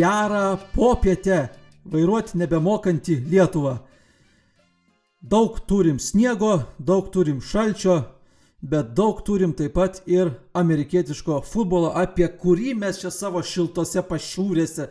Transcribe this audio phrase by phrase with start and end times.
[0.00, 1.48] gerą popietę
[1.84, 3.76] vairuoti nebemokantį Lietuvą.
[5.20, 7.98] Daug turim sniego, daug turim šalčio,
[8.62, 14.88] bet daug turim taip pat ir amerikietiško futbolo, apie kurį mes čia savo šiltose pašiūrėse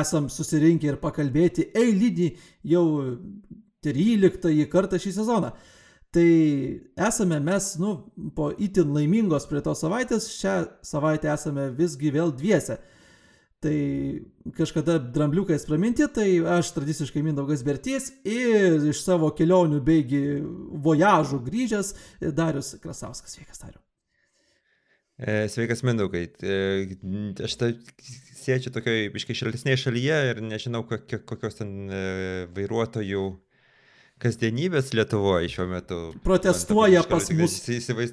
[0.00, 2.28] esam susirinkę ir pakalbėti eilinį
[2.74, 2.84] jau
[3.86, 5.52] 13 kartą šį sezoną.
[6.10, 6.28] Tai
[7.08, 7.98] esame mes, nu,
[8.34, 12.78] po itin laimingos prie tos savaitės, šią savaitę esame visgi vėl dviese.
[13.58, 13.78] Tai
[14.54, 20.20] kažkada drambliukais praminti, tai aš tradiciškai Mindaugas Bertys ir iš savo kelionių beigi
[20.84, 21.90] vojažų grįžęs
[22.38, 23.34] Darius Krasauskas.
[23.34, 23.80] Sveikas, Dariu.
[25.18, 26.28] E, sveikas, Mindaugai.
[26.38, 26.60] E,
[27.42, 27.72] aš tai
[28.38, 32.02] sėčiau tokioje iškai šaltesnėje šalyje ir nežinau, kokios ten e,
[32.54, 33.24] vairuotojų
[34.22, 35.98] kasdienybės Lietuvoje šiuo metu.
[36.22, 37.58] Protestuoja pas mus.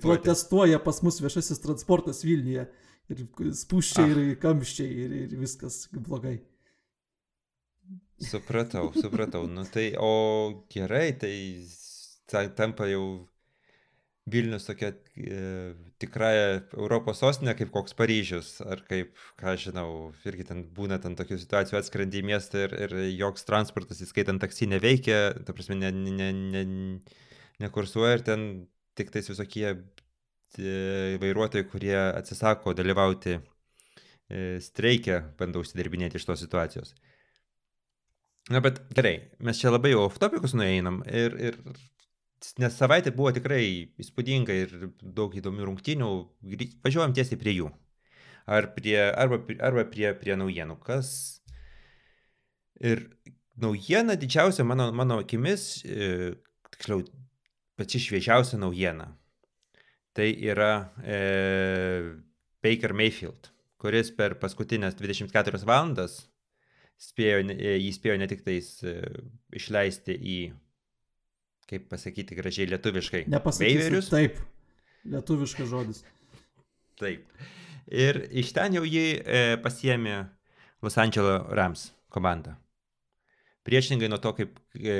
[0.02, 2.66] Protestuoja pas mus viešasis transportas Vilniuje.
[3.14, 3.22] Ir
[3.54, 4.12] spūščiai, ah.
[4.16, 6.40] ir kamščiai, ir, ir viskas blogai.
[8.26, 9.46] Supratau, supratau.
[9.52, 11.36] Nu tai, o gerai, tai
[12.58, 13.06] tampa jau
[14.26, 15.40] Vilnius tokia e,
[16.02, 16.46] tikrąją
[16.80, 19.90] Europos sostinė, kaip koks Paryžius, ar kaip, ką žinau,
[20.26, 24.66] irgi ten būna ten tokių situacijų, atskrendi į miestą ir, ir joks transportas, įskaitant taksi,
[24.72, 26.64] neveikia, ta prasme, nekursuoja ne, ne,
[27.62, 28.48] ne, ne ir ten
[28.98, 29.76] tik tais visokie
[30.58, 33.42] vairuotojai, kurie atsisako dalyvauti e,
[34.64, 36.94] streikė, bando užsidirbinėti iš tos situacijos.
[38.54, 41.56] Na, bet gerai, mes čia labai off topicus nueinam ir, ir
[42.62, 43.64] nes savaitė buvo tikrai
[44.02, 46.12] įspūdinga ir daug įdomių rungtynių,
[46.86, 47.72] važiuojam tiesiai prie jų.
[48.46, 50.78] Ar prie, arba, arba prie, prie naujienų.
[50.86, 51.10] Kas.
[52.78, 53.08] Ir
[53.58, 56.36] naujiena didžiausia mano, mano akimis, e,
[56.76, 57.02] tiksliau,
[57.80, 59.10] pati šviežiausia naujiena.
[60.16, 60.72] Tai yra
[61.04, 61.18] e,
[62.64, 63.50] Baker Mayfield,
[63.82, 66.22] kuris per paskutinės 24 valandas
[67.02, 68.96] spėjo, jį spėjo ne tik tais e,
[69.60, 70.38] išleisti į
[71.70, 73.26] kaip pasakyti gražiai lietuviškai.
[73.34, 74.02] Nepasakysiu.
[74.14, 74.40] Taip,
[75.10, 76.04] lietuviškas žodis.
[77.02, 77.26] Taip.
[77.92, 80.22] Ir iš ten jau jį e, pasiemė
[80.86, 82.56] Los Angeles Rams komanda.
[83.66, 84.96] Priešingai nuo to, kaip, e,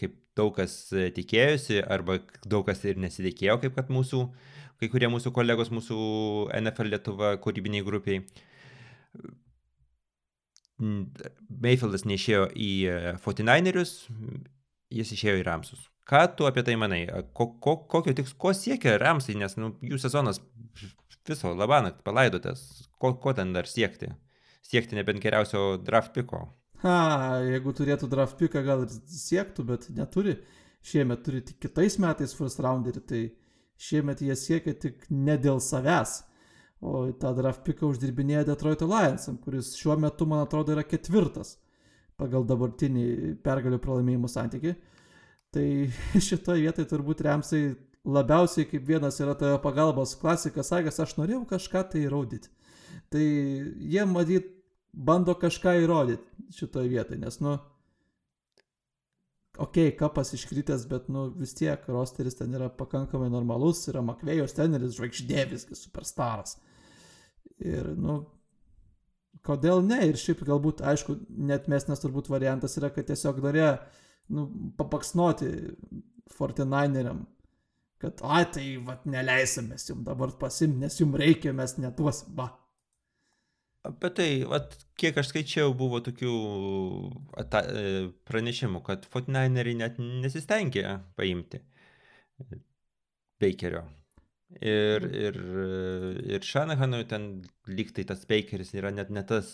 [0.00, 4.24] kaip daug kas tikėjosi, arba daug kas ir nesitikėjo, kaip kad mūsų,
[4.80, 5.98] kai kurie mūsų kolegos, mūsų
[6.60, 8.24] NFL Lietuva kūrybiniai grupiai.
[10.78, 12.70] Mayfieldas neišėjo į
[13.22, 13.96] 49erius,
[14.94, 15.88] jis išėjo į Ramsus.
[16.04, 17.06] Ką tu apie tai manai?
[17.32, 20.42] Ko, ko, kokio tiks, ko siekia Ramsai, nes nu, jų sezonas
[21.24, 22.66] viso labanakt palaidotas.
[23.00, 24.10] Ko, ko ten dar siekti?
[24.64, 26.44] Siekti nebent geriausio draft piko.
[26.84, 30.36] Ha, jeigu turėtų draft piką, gal ir siektų, bet neturi.
[30.84, 33.20] Šiemet turi tik kitais metais first rounderį, tai
[33.80, 36.18] šiemet jie siekia tik ne dėl savęs.
[36.84, 41.54] O tą draft piką uždirbinėja Detroit Lionsam, kuris šiuo metu, man atrodo, yra ketvirtas
[42.20, 43.06] pagal dabartinį
[43.46, 44.74] pergalių pralaimėjimų santyki.
[45.54, 45.66] Tai
[46.28, 47.62] šitoje vietoje turbūt Remsai
[48.04, 52.52] labiausiai kaip vienas yra tojo pagalbos klasikas sakęs, aš norėjau kažką tai įrodyti.
[53.08, 54.52] Tai jie matyt
[54.94, 57.56] bando kažką įrodyti šitoje vietoje, nes, nu,
[59.58, 64.56] okei, okay, kapas iškritęs, bet, nu, vis tiek rosteris ten yra pakankamai normalus, yra Makvėjos
[64.56, 66.56] teneris, žvaigždė visgi superstaras.
[67.62, 68.22] Ir, nu,
[69.46, 70.00] kodėl ne?
[70.08, 71.18] Ir šiaip galbūt, aišku,
[71.50, 73.76] net mesnas turbūt variantas yra, kad tiesiog norėjo
[74.34, 75.52] nu, papaksnuoti
[76.34, 77.24] Fortinaineriam,
[78.02, 82.50] kad, ai, tai vat neleisim mes jums dabar pasim, nes jums reikia, mes netuosim, va.
[83.84, 86.34] Apie tai, vat, kiek aš skaičiau, buvo tokių
[87.42, 87.90] ata, e,
[88.28, 90.86] pranešimų, kad Fortinaineriai net nesistengė
[91.18, 91.60] paimti
[93.42, 93.84] Bakerio.
[94.62, 95.36] Ir, ir,
[96.36, 97.28] ir Shanahanui ten
[97.68, 99.50] lygtai tas Bakeris yra net ne tas,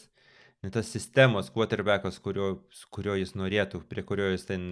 [0.63, 2.51] ne tas sistemos quarterbackas, kurio,
[2.95, 4.67] kurio jis norėtų, prie kurio jis ten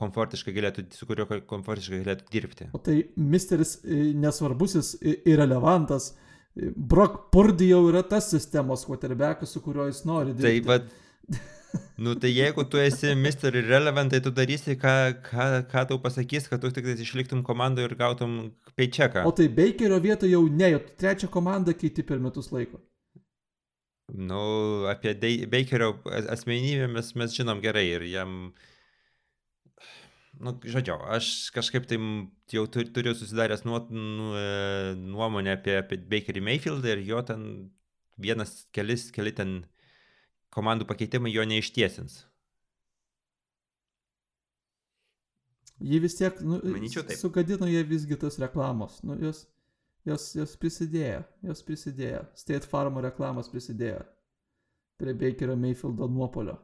[0.00, 2.68] komfortiškai galėtų, su kurio komfortiškai galėtų dirbti.
[2.76, 6.12] O tai misteris e, nesvarbusis irrelevantas.
[6.54, 10.64] Brock Purdy jau yra tas sistemos quarterbackas, su kuriuo jis nori dirbti.
[10.64, 11.38] Tai, bet
[11.96, 13.54] Nu tai jeigu tu esi Mr.
[13.54, 14.94] Irrelevant, tai tu darysi, ką,
[15.26, 18.36] ką, ką tau pasakys, kad tu tik išliktum komandoje ir gautum
[18.76, 19.24] paychecką.
[19.28, 22.80] O tai Bakerio vietoje jau ne, jau trečią komandą keiti per metus laiko.
[24.10, 24.40] Nu,
[24.90, 25.14] apie
[25.46, 25.92] Bakerio
[26.34, 28.36] asmenybę mes, mes žinom gerai ir jam...
[30.40, 31.98] Nu, žodžiu, aš kažkaip tai
[32.48, 37.42] jau turiu susidaręs nuo, nu, e, nuomonę apie, apie Bakerį Mayfieldą ir jo ten
[38.16, 39.58] vienas, kelis, keli ten
[40.56, 42.22] komandų pakeitimai jo neištiesins.
[45.80, 47.20] Jį vis tiek, nu, Manyčiau, taip.
[47.20, 48.98] sugadino jie visgi tos reklamos.
[49.04, 49.46] Nu, jos,
[50.08, 52.24] jos, jos prisidėjo, jos prisidėjo.
[52.36, 54.02] State Farmo reklamos prisidėjo.
[55.00, 56.58] prie Bakerio Mayfieldo nuopolio.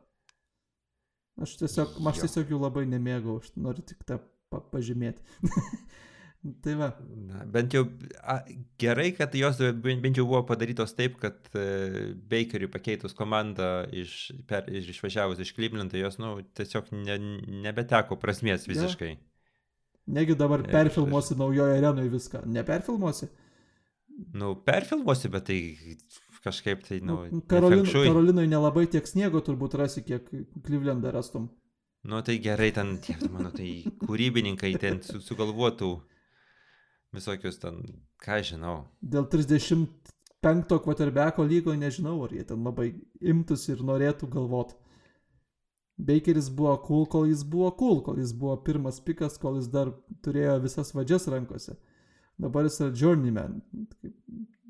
[1.42, 4.16] Aš tiesiog, aš tiesiog jų labai nemėgau, aš noriu tik tą
[4.52, 5.20] pa pažymėti.
[6.64, 6.88] tai va,
[7.26, 7.82] Na, bent jau
[8.22, 8.38] a,
[8.80, 14.14] gerai, kad jos ben- bent jau buvo padarytos taip, kad e, Bakeriui pakeitus komandą iš,
[14.48, 17.18] per, iš išvažiavus iš Clevelando, jos nu, tiesiog ne,
[17.66, 19.16] nebeteko prasmės visiškai.
[20.06, 22.44] negi dabar Ir- perfilmuosi naujoje arenoje viską.
[22.46, 23.28] Neperfilmuosi?
[24.32, 25.58] Nu, perfilmuosi, bet tai
[26.46, 27.84] kažkaip tai, nu, Nu, Karolin.
[27.90, 30.28] Karolinai nelabai tiek sniego turbūt rasi, kiek
[30.64, 31.50] Clevelandą rastum.
[32.06, 35.90] Nu, tai gerai, ten, tie, mano, tai kūrybininkai ten su, sugalvotų
[37.16, 37.80] visokius ten,
[38.22, 38.76] ką žinau.
[39.02, 44.76] Dėl 35 kvaterbeko lygo nežinau, ar jie ten labai imtųsi ir norėtų galvot.
[45.96, 49.90] Bakeris buvo cool, kol jis buvo cool, kol jis buvo pirmas pikas, kol jis dar
[50.22, 51.78] turėjo visas vadžias rankose.
[52.38, 53.60] Dabar jis yra journeyman.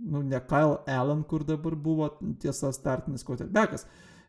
[0.06, 2.10] Nu, ne Kyle Allen, kur dabar buvo
[2.42, 3.86] tiesa startinis quarterbackas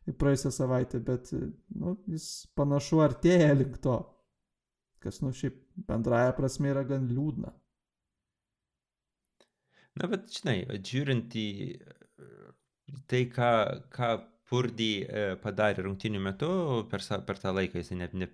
[0.08, 1.34] praėjusią savaitę, bet
[1.76, 3.98] nu, jis panašu artėja link to.
[5.04, 7.52] Kas, nu, šiaip bendraja prasme yra gan liūdna.
[9.98, 11.48] Na, bet žinai, žiūrint į
[13.10, 13.52] tai, ką,
[13.94, 14.10] ką
[14.48, 16.50] Purdy e, padarė rungtinių metu,
[16.88, 18.30] per, per tą laiką jis nepilnas ne,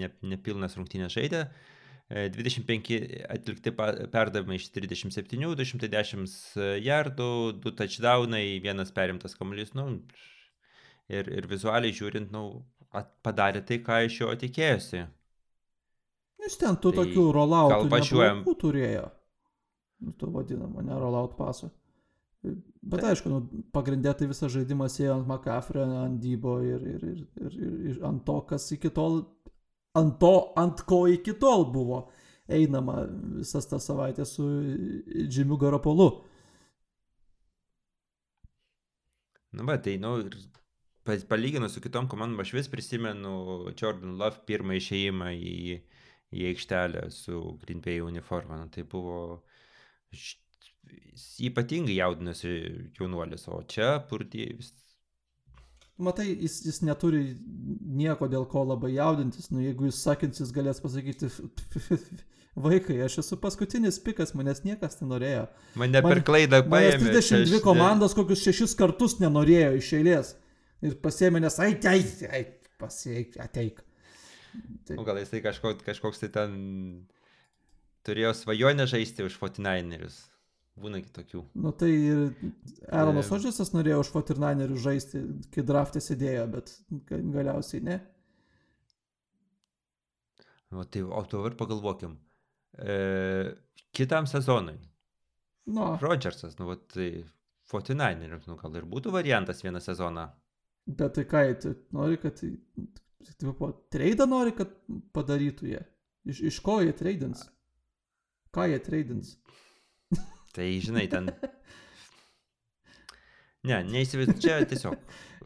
[0.00, 1.71] ne, nepilnas rungtynės žaidė, e,
[2.12, 2.98] 25
[3.32, 6.34] atlikti perdavimai iš 37, 210
[6.84, 7.30] jardų,
[7.64, 9.86] 2 touchdownai, vienas perimtas kamuolys, nu,
[11.08, 12.62] ir, ir vizualiai žiūrint, nu,
[13.24, 15.06] padarė tai, ką iš jo tikėjosi.
[16.42, 19.06] Jis ten tų Tai tokių rolloutų gal neblogų turėjo.
[20.02, 21.70] Nu, to vadinamo, ne rollout paso.
[22.42, 27.20] Bet aišku, nu, pagrindė tai visas žaidimas ėjo ant McCaffrey, ant Dybo ir, ir, ir,
[27.38, 29.20] ir, ir, ir ant to, kas iki tol,
[29.98, 32.02] ant to, ant ko iki tol buvo
[32.52, 33.02] einama
[33.38, 34.46] visas tas savaitės su
[35.28, 36.08] Džimiu Garopolu.
[39.52, 40.36] Nu, bet tai, nu, ir
[41.04, 43.32] pa- palyginus su kitom komandom, aš vis prisimenu
[43.76, 45.56] Jordan Love pirmą išėjimą į,
[46.32, 48.56] į aikštelę su Green Bay uniforma.
[48.62, 49.18] Nu, tai buvo
[51.48, 52.54] ypatingai jaudinosi
[52.98, 54.72] jaunuolis, o čia purdi vis.
[55.98, 57.36] Matai, jis, jis neturi
[58.00, 61.28] nieko dėl ko labai jaudintis, nu jeigu jis sakins, jis galės pasakyti,
[62.56, 65.44] vaikai, aš esu paskutinis pikas, manęs niekas nenorėjo.
[65.78, 66.98] Mane Man- per klaidą paėmė.
[66.98, 70.34] čia 32 aš- komandos kokius šešis kartus nenorėjo iš eilės.
[70.82, 72.00] Ir pasėmė, nes ai, ai,
[72.32, 72.42] ai,
[72.80, 73.84] pasieik, ateik.
[74.88, 77.06] Tai, Nu, gal jisai kažko, kažkoks tai ten
[78.04, 80.18] turėjo svajonę žaisti už 49erius.
[80.80, 81.42] Būna kitokių.
[81.60, 82.20] nu tai ir
[82.88, 83.34] Aaronas E.
[83.36, 85.20] Odžesas norėjo už 49 žaisti,
[85.52, 86.72] kai draftė sėdėjo, bet
[87.10, 87.98] ga- galiausiai ne.
[90.72, 92.16] O tai, o dabar pagalvokim.
[92.78, 93.54] E,
[93.92, 94.78] kitam sezonui.
[95.68, 97.24] Nu, Rodžersas, nu, tai
[97.70, 100.30] 49erius, nu, gal ir būtų variantas vieną sezoną.
[100.86, 102.40] bet tai ką, tu nori, kad...
[102.40, 104.72] Tai, po, treidą nori, kad
[105.14, 105.84] padarytų jie.
[106.26, 107.44] Iš, iš ko jie treidins?
[108.50, 109.36] Ką jie treidins?
[110.56, 111.32] Tai žinai, ten.
[113.62, 114.96] Ne, neįsivaizduoju, čia tiesiog.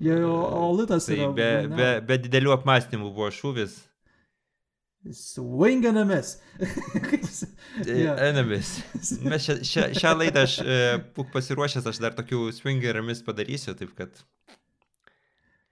[0.00, 1.26] Jie, o, o litas Tai yra...
[1.36, 3.74] be, ne, be, be didelių apmąstymų buvo šūvis.
[5.12, 5.84] Swing.
[5.84, 8.14] Tai Jo.
[8.24, 8.70] Enemis.
[9.20, 10.78] Mes šią, šią, šią laidą aš e,
[11.18, 14.16] būk pasiruošęs, aš dar tokių swingerimis padarysiu, taip kad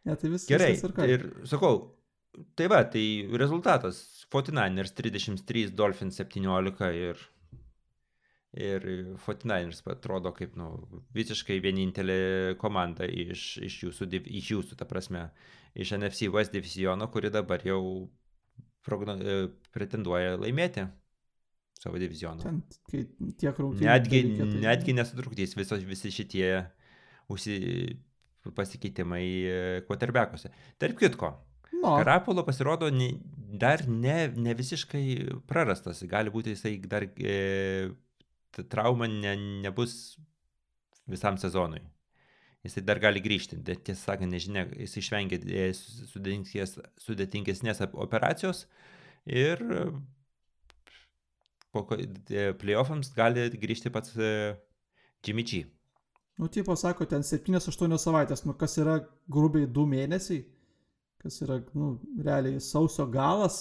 [0.04, 0.74] Ne, tai vis, gerai.
[0.74, 1.10] viskas tvarkoj.
[1.14, 1.76] Ir sakau,
[2.58, 3.04] tai va, tai
[3.40, 4.02] rezultatas.
[4.34, 7.22] 49ers 33, Dolphins 17 ir,
[8.56, 8.84] ir
[9.26, 10.68] 49ers atrodo kaip, nu,
[11.16, 12.18] visiškai vienintelė
[12.60, 15.28] komanda iš, iš, jūsų, iš jūsų, ta prasme,
[15.74, 17.80] iš NFC West divisiono, kuri dabar jau
[18.84, 20.86] progno, e, pretenduoja laimėti
[21.80, 22.42] savo divizioną.
[22.44, 23.04] Ten, kai
[23.40, 23.88] tiek rungtynių.
[23.88, 26.50] Netgi, tai- netgi nesutrukdys visos, visi šitie
[27.28, 27.58] užsi,
[28.54, 29.24] pasikeitimai
[29.88, 30.52] kvoterbekuose.
[30.78, 31.32] Tarp kitko,
[31.84, 33.10] No, Karapolo pasirodo ne,
[33.60, 36.00] dar ne, ne visiškai prarastas.
[36.08, 37.90] Gali būti jisai dar e,
[38.70, 39.34] trauma ne,
[39.64, 40.16] nebus
[41.10, 41.82] visam sezonui.
[42.64, 43.58] Jisai dar gali grįžti.
[43.60, 45.36] Bet tiesą sakant, nežinia, jis išvengė
[45.76, 48.62] sudėtingesnės, sudėtingesnės op- operacijos
[49.28, 49.60] ir
[51.74, 51.82] po
[52.60, 54.30] playoffams gali grįžti pats e,
[55.26, 55.64] Jimmy G.
[56.38, 58.96] nu, tipo sako, ten 7-8 savaitės, nu, kas yra
[59.30, 60.40] grubiai 2 mėnesiai,
[61.22, 61.94] kas yra, nu,
[62.24, 63.60] realiai sausio galas.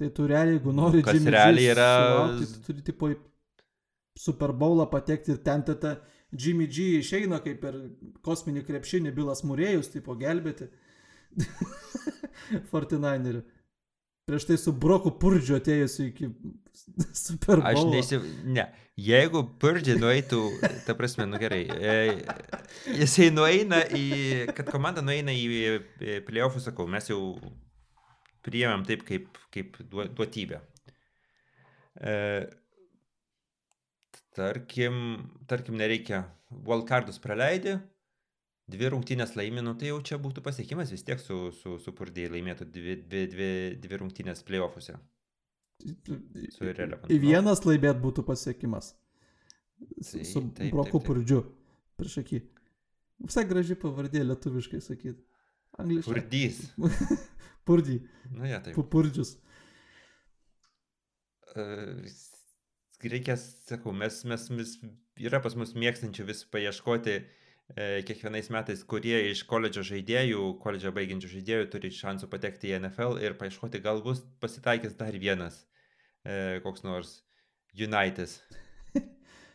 [0.00, 3.10] Tai tu realiai, jeigu nori Jimmy G realiai yra- sulaukti, tu turi, tipo,
[4.20, 5.94] Super Bowlą patekti ir ten tada
[6.32, 7.78] Jimmy G išeina kaip per
[8.26, 10.68] kosminį krepšinį Bilas Murėjus, tipo, gelbėti.
[12.72, 13.40] 49erių.
[14.30, 16.28] prieš tai su Broku Purdžiu atėjusiu iki
[17.24, 17.90] Super Aš Bowl.
[17.94, 18.26] neįsiv...
[18.54, 18.68] Ne.
[19.00, 20.38] Jeigu Purdži nueitų,
[20.86, 21.94] ta prasme, nu gerai, e,
[23.00, 24.04] jisai nueina į,
[24.54, 27.20] kad komanda nueina į playoffus, sakau, mes jau
[28.44, 30.60] priėmėm taip kaip, kaip duo- duotybę.
[31.96, 32.14] E,
[34.36, 35.00] tarkim,
[35.50, 36.24] tarkim, nereikia,
[36.66, 37.76] wildcardus praleidi,
[38.70, 42.30] dvi rungtynės laimi, nu tai jau čia būtų pasiekimas vis tiek su, su, su Purdžiai
[42.34, 43.50] laimėtų dvi, dvi, dvi,
[43.82, 44.98] dvi rungtynės playoffuose.
[45.80, 47.08] Su irrelevant.
[47.10, 48.92] Į vienas laimėt būtų pasiekimas.
[50.04, 51.06] Su, su taip, taip, Broku taip.
[51.08, 51.40] Purdžiu.
[52.00, 52.42] Prieš akį.
[53.24, 55.20] Visai graži pavardė lietuviškai sakyti.
[55.80, 56.12] Angliškai.
[56.12, 56.60] Purdys.
[57.68, 57.96] Purdį.
[58.34, 58.76] Nu, ja, taip.
[58.92, 59.34] Purdžius.
[61.54, 61.64] E,
[63.08, 64.74] reikės, sakau, mes, mes, mes,
[65.20, 67.22] yra pas mus mėgstančių vis paieškoti e,
[68.06, 73.36] kiekvienais metais, kurie iš koledžo žaidėjų, koledžą baigiančių žaidėjų turi šansų patekti į NFL ir
[73.40, 75.62] paieškoti, gal bus pasitaikys dar vienas,
[76.24, 77.20] e, koks nors
[77.78, 78.36] United.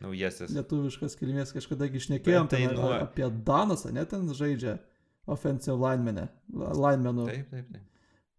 [0.04, 0.50] Naujasis.
[0.52, 4.78] Lietuviškas kilmės kažkada išnekėjom tai nuo- apie Danasą, net ten žaidžia
[5.26, 6.28] offensive linemenę.
[6.52, 7.28] Linemenų.
[7.30, 7.92] Taip, taip, taip.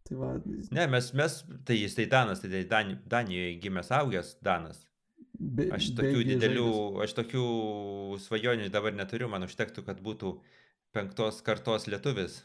[0.08, 0.28] Tai va,
[0.72, 1.34] Ne, mes, mes,
[1.68, 4.86] tai jis tai Danas, tai Dan, Danijoje gimęs augęs Danas.
[5.40, 7.04] Be, Aš tokių didelių, žaidęs.
[7.06, 7.46] aš tokių
[8.26, 10.36] svajonių dabar neturiu, man užtektų, kad būtų
[10.96, 12.42] penktos kartos lietuvis.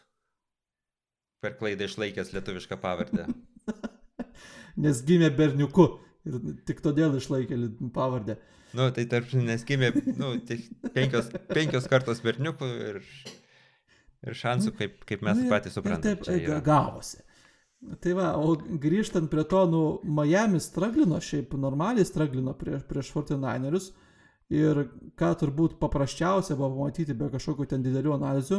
[1.43, 3.27] Per klaidą išlaikęs lietuvišką pavardę.
[4.83, 5.89] Nes gimė berniuku.
[6.23, 6.37] Ir
[6.69, 7.57] tik todėl išlaikė
[7.97, 8.37] pavardę.
[8.73, 10.63] Nu, tai tarp, nes gimė, nu, tik
[10.95, 13.01] penkios, penkios kartos berniukų ir,
[14.25, 16.15] ir šansų, kaip, kaip mes Nu patys suprantame.
[16.23, 17.21] Taip e, ga- gavosi.
[17.83, 23.91] Tai va, o grįžtant prie to, nu, Miami straglino, šiaip normaliai straglino prieš, prieš 49erius.
[24.53, 24.85] Ir
[25.19, 28.59] ką turbūt paprasčiausia buvo pamatyti be kažkokių ten didelių analizių,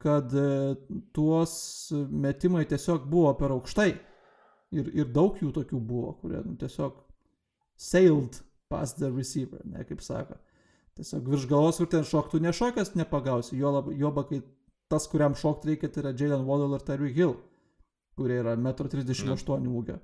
[0.00, 0.46] kad e,
[1.16, 1.54] tuos
[1.92, 3.90] metimai tiesiog buvo per aukštai.
[4.74, 6.96] Ir, ir daug jų tokių buvo, kurie nu, tiesiog
[7.76, 8.38] sailed
[8.70, 10.38] past the receiver, ne kaip sako.
[10.94, 13.58] Tiesiog virš galvos, kur ten šoktų nešokęs, nepagausi.
[13.58, 14.40] Jo, lab, jo kai
[14.92, 17.34] tas, kuriam šokti reikia, tai yra Jalen Waddle ir Terry Hill,
[18.16, 19.98] kurie yra 1,38 m ūgio.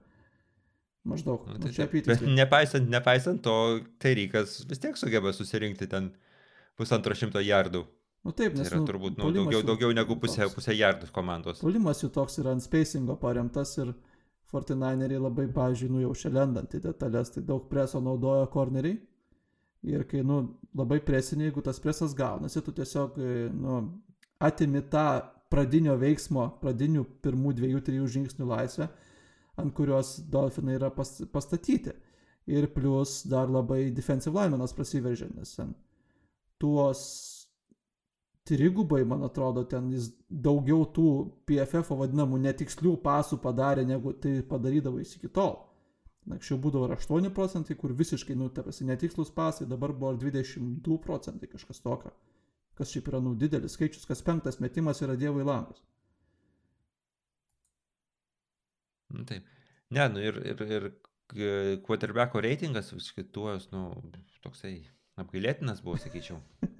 [1.11, 1.47] Maždaug.
[1.49, 3.55] Nu, Nu, tai taip, bet nepaisant, nepaisant to,
[4.02, 6.11] Tairykas vis tiek sugeba susirinkti ten
[6.76, 7.87] pusantro šimto jardų.
[8.21, 10.75] Nu taip, Tai nes yra nu, turbūt nu, daugiau, jų daugiau negu pusė, toks- pusė
[10.76, 11.62] jardų komandos.
[11.64, 13.95] Puolimas jų toks yra ant spacingo paremtas ir
[14.52, 18.99] 49eriai labai, pavyzdžiui, nujaučia lendant į detalės, tai daug preso naudoja korneriai.
[19.88, 20.43] Ir kai, nu,
[20.76, 23.79] labai presinė, jeigu tas presas gaunasi, tu tiesiog, e, nu,
[24.45, 25.07] atimi tą
[25.50, 28.88] pradinio veiksmo, pradinių pirmų dviejų, trijų žingsnių laisvę,
[29.61, 31.97] ant kurios dolfinai yra pas, pastatyti.
[32.50, 35.75] Ir plus dar labai defensive linemenas prasiveržė, nes ten
[36.59, 37.02] tuos
[38.49, 41.11] trigubai, man atrodo, ten jis daugiau tų
[41.47, 45.59] PFF vadinamų netikslių pasų padarė, negu tai padarydavo jis iki tol.
[46.30, 51.49] Anksčiau būdavo ir 8 procentai, kur visiškai, nu, tarsi netikslus pasai, dabar buvo 22 procentai
[51.50, 52.12] kažkas tokio.
[52.81, 55.83] Kas šiaip yra, nu, didelis skaičius, kas penktas metimas yra Dievo įlangas.
[59.13, 59.45] Nu, taip.
[59.91, 60.87] Ne, nu ir, ir, ir
[61.31, 63.89] k- quarterbacko reitingas vis kituos, nu,
[64.45, 64.77] toksai
[65.21, 66.39] apgailėtinas buvo, sakyčiau.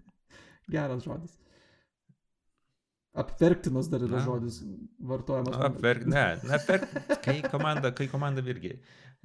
[0.73, 1.37] Geras žodis.
[3.21, 4.23] Apverktinas dar yra Na.
[4.23, 4.61] žodis
[5.03, 5.57] vartojamas.
[5.57, 6.85] Nu, apverk, ne, na, per,
[7.25, 8.77] kai komanda, kai komanda irgi.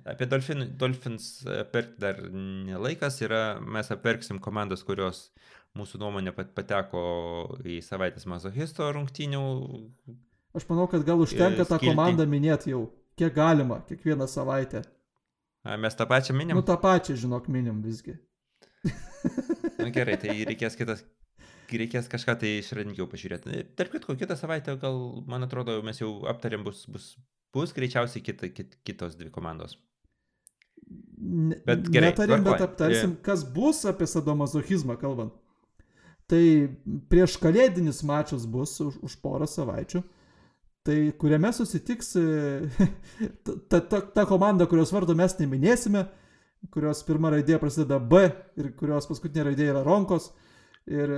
[0.09, 1.27] Apie Dolphin, Dolphins
[1.61, 5.27] apverkti dar nelaikas yra, mes apverksim komandas, kurios
[5.75, 7.01] mūsų nuomonė pat- pateko
[7.67, 9.41] į savaitės mazohisto rungtynių.
[10.55, 11.89] Aš manau, kad gal užtenka tą skiltį.
[11.91, 12.85] komandą minėti jau,
[13.19, 14.85] kiek galima, kiekvieną savaitę.
[15.65, 16.55] A, Mes tą pačią minim.
[16.55, 18.15] Nu, tą pačią, žinok, minim visgi.
[19.81, 21.03] Na gerai, tai reikės kitas.
[21.73, 23.63] Reikės kažką tai išradingiau pažiūrėti.
[23.75, 27.07] Tarp kitko, kitą savaitę gal, man atrodo, mes jau aptarėm, bus, bus,
[27.55, 29.73] bus greičiausiai kita, kit, kitos dvi komandos.
[31.17, 32.67] Ne, Bet gerai, Netarim, bet tvarkoj.
[32.69, 35.33] aptarsim, kas bus apie sadomazochizmą kalbant.
[36.31, 36.41] Tai
[37.11, 40.01] prieš kalėdinis mačas bus už, už porą savaičių.
[40.85, 42.25] Tai kuriame susitiks e,
[43.69, 46.03] ta, ta, ta, komanda, kurios vardo mes neminėsime,
[46.73, 48.27] kurios pirma raidė prasideda B
[48.57, 50.31] ir kurios paskutinė raidė yra Ronkos.
[50.85, 51.09] Ir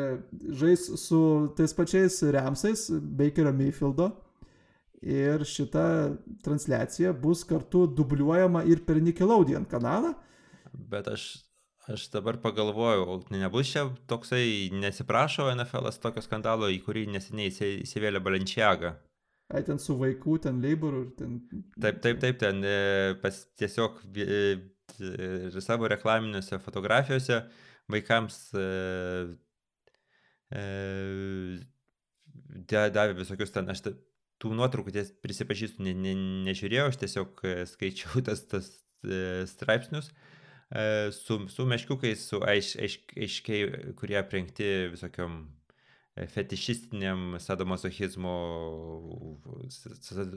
[0.56, 1.20] žais su
[1.58, 4.14] tais pačiais Remsais, Bakerio Mayfieldo.
[5.04, 5.84] Ir šita
[6.44, 10.16] transliacija bus kartu dubliuojama ir per Nickelodeon kanalą.
[10.72, 11.28] Bet aš,
[11.94, 18.22] aš dabar pagalvojau, nebus čia toksai, nesiprašo NFL tokio skandalo, į kurį neseniai įsi- įsivėlė
[18.24, 18.96] Balenčiaga.
[19.56, 21.38] Ai ten su vaikų, ten laborų ir ten.
[21.80, 24.40] Taip, taip, taip, ten e, pas, tiesiog e,
[25.00, 27.46] e, savo reklaminiuose fotografijose
[27.88, 28.66] vaikams e,
[30.52, 30.66] e,
[32.68, 33.86] da- davė visokius ten, aš
[34.38, 36.18] tų nuotraukų, ties, prisipažįstu, ne, ne,
[36.50, 38.68] nežiūrėjau, aš tiesiog e, skaičiau tas, tas
[39.08, 40.37] e, straipsnius e,
[41.16, 45.46] su, su meškiukais, su aiš, aiš, aiškiai, kurie aprengti visokiom
[46.26, 48.34] fetišistiniam sadomasochizmo,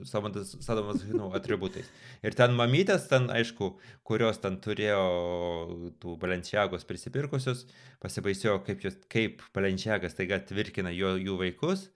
[0.05, 1.89] sadomasochizmo atributais.
[2.27, 3.73] Ir ten mamytės, ten aišku,
[4.07, 7.65] kurios ten turėjo tų Balenciagos prisipirkusius,
[8.03, 11.89] pasibaisėjo, kaip, jos, kaip Balenciagas taiga tvirkina jo, jų vaikus,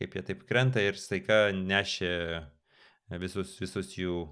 [0.00, 2.14] kaip jie taip krenta ir staiga nešė
[3.20, 4.28] visus, visus jų e,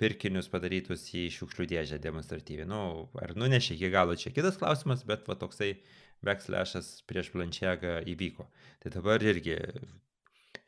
[0.00, 2.68] pirkinius padarytus į šiukšlių dėžę demonstratyviai.
[2.68, 5.74] Nu, ar nunešė iki galo čia kitas klausimas, bet va toksai
[6.26, 8.48] backslashas prieš Blančiagą įvyko.
[8.82, 9.58] Tai dabar irgi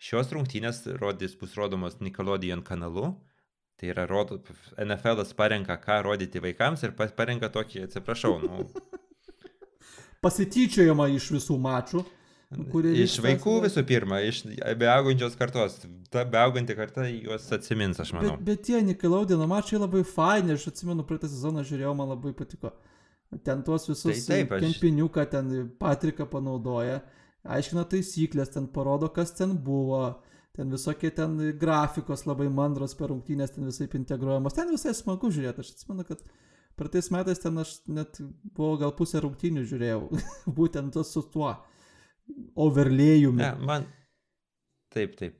[0.02, 3.14] šios rungtynės rodys, bus rodomos Nickelodeon kanalu.
[3.80, 4.38] Tai yra, rodo,
[4.78, 8.68] NFL parenka, ką rodyti vaikams ir parenka tokį, atsiprašau, nu.
[10.22, 11.56] Pasityčiojama iš visų
[12.58, 12.92] mačų.
[13.04, 14.42] Iš vaikų visų pirma, iš
[14.80, 15.78] beaugančios kartos.
[16.12, 18.36] Ta beauganti karta juos atsimins, aš manau.
[18.38, 22.74] Bet, bet tie Nickelodeon mačai labai faini, aš atsimenu, praeitą sezoną žiūrėjau, man labai patiko.
[23.46, 24.66] Ten tuos visus tai taip, aš...
[24.66, 27.00] kempiniuką ten Patriką panaudoja,
[27.48, 30.02] aiškina taisyklės, ten parodo, kas ten buvo,
[30.56, 35.64] ten visokie ten grafikos labai mandros per rungtynės, ten visai integruojamos, ten visai smagu žiūrėti,
[35.64, 36.20] aš atsimenu, kad
[36.76, 38.20] praeitais metais ten aš net
[38.52, 40.02] buvau gal pusę rungtynių žiūrėjau,
[40.58, 41.54] būtent su tuo
[42.56, 43.42] overlėjumi.
[43.42, 43.86] Ne, man.
[44.92, 45.38] Taip, taip.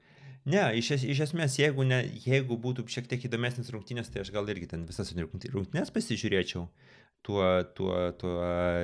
[0.49, 4.49] Ne, iš, iš esmės, jeigu, ne, jeigu būtų šiek tiek įdomesnis rungtynės, tai aš gal
[4.51, 6.65] irgi ten visas rungtynės pasižiūrėčiau
[7.23, 7.45] tuo,
[7.77, 8.35] tuo, tuo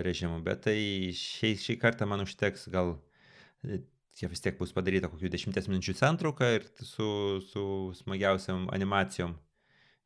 [0.06, 0.38] režimu.
[0.46, 0.78] Bet tai
[1.18, 2.94] šį, šį kartą man užteks gal,
[3.66, 7.10] jie vis tiek bus padaryta kokių dešimties minučių centrauka ir su,
[7.50, 7.64] su
[8.04, 9.34] smagiausiam animacijom.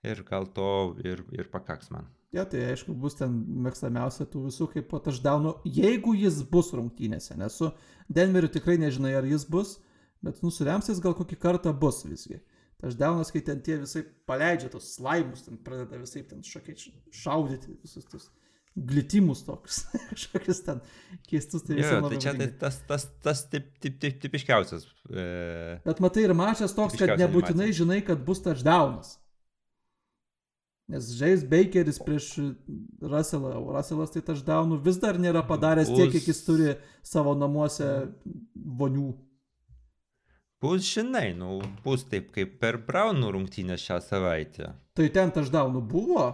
[0.03, 2.09] Ir gal to ir, ir pakaks man.
[2.33, 7.37] Ja, tai aišku, bus ten mėgstamiausia tų visų kaip po touchdownų, jeigu jis bus rungtynėse,
[7.37, 7.69] nes su
[8.09, 9.77] Denveriu tikrai nežinai, ar jis bus,
[10.25, 12.41] bet nu su Remsis gal kokį kartą bus visgi.
[12.83, 18.09] Touchdownas, kai ten tie visai paleidžia tos slaimus, ten pradeda visai ten šokiai šaudyti visus
[18.11, 18.31] tos
[18.75, 20.81] glitimus tokius, kažkokius ten
[21.29, 21.63] keistus.
[21.69, 24.89] Tai, jo, tai čia tai tas, tas, tas tip, tip, tip, tipiškiausias.
[25.13, 25.27] E...
[25.85, 27.83] Bet matai ir mačas toks, kad nebūtinai animacija.
[27.85, 29.19] žinai, kad bus touchdownas.
[30.91, 32.33] Nes žais Bakeris prieš
[33.01, 36.73] Russellą, o Russellas tai touchdownų vis dar nėra padaręs tiek, kiek jis turi
[37.07, 37.89] savo namuose
[38.81, 39.13] vonių.
[40.63, 44.73] Bus, žinai, nu, bus taip kaip per Braunų rungtynės šią savaitę.
[44.99, 46.27] Tai ten touchdownų buvo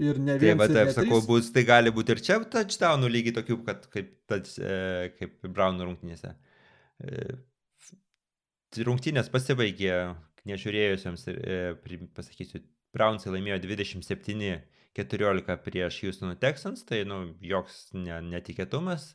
[0.00, 0.68] ir ne vienas.
[0.68, 4.56] Taip, taip, sakau, bus, tai gali būti ir čia touchdownų lygiai tokių, kad kaip, touch,
[4.58, 6.34] e, kaip Braunų rungtynėse.
[7.04, 7.22] E,
[8.88, 9.94] rungtynės pasibaigė,
[10.48, 12.64] nežiūrėjusiems, e, pasakysiu,
[12.96, 19.12] Brownsai laimėjo 27-14 prieš Houston Texans, tai, nu, joks ne, netikėtumas,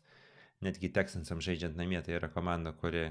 [0.64, 3.10] netgi Texansams žaidžiant namie, tai yra komanda, kuri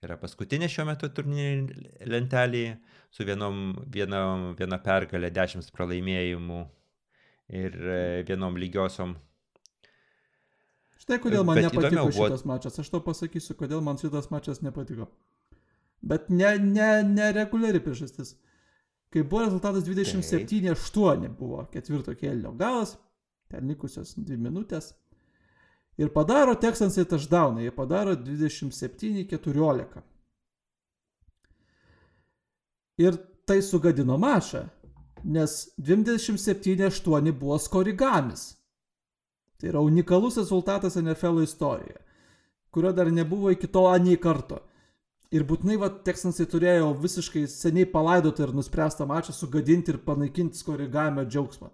[0.00, 2.76] yra paskutinė šiuo metu turnyrinė lentelėje
[3.12, 6.60] su vienom, vienom, viena pergalė, dešimt pralaimėjimų
[7.60, 9.16] ir e, vienom lygiosiom.
[11.00, 12.28] Štai kodėl man Bet nepatiko buvo...
[12.28, 12.78] šitas mačas.
[12.80, 15.08] Aš to pasakysiu, kodėl man šitas mačas nepatiko.
[16.00, 18.36] Bet ne, ne, ne reguliari priežastis.
[19.10, 22.94] Kai buvo rezultatas 27-8 buvo ketvirto kėlinio galas,
[23.50, 24.92] ten likusios dvi minutės.
[25.98, 30.04] Ir padaro Texansai touchdowną, jie padaro 27-14.
[33.02, 33.18] Ir
[33.48, 34.68] tai sugadino mačą,
[35.24, 38.54] nes 27-8 buvo skorigamis.
[39.58, 41.98] Tai yra unikalus rezultatas NFL istorijoje,
[42.70, 44.62] kurio dar nebuvo iki to anį karto.
[45.30, 51.24] Ir būtinai, va, Texansai turėjo visiškai seniai palaidotą ir nuspręstą mačą sugadinti ir panaikinti skorigamio
[51.28, 51.68] džiaugsmą.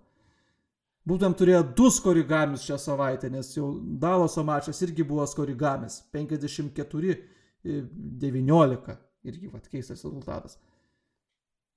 [1.07, 3.67] Būtent turėjo du skorigamis šią savaitę, nes jau
[4.03, 5.95] Dalaso mačas irgi buvo skorigamis.
[6.13, 8.97] 54-19.
[9.27, 10.53] Irgi vat keistas rezultatas.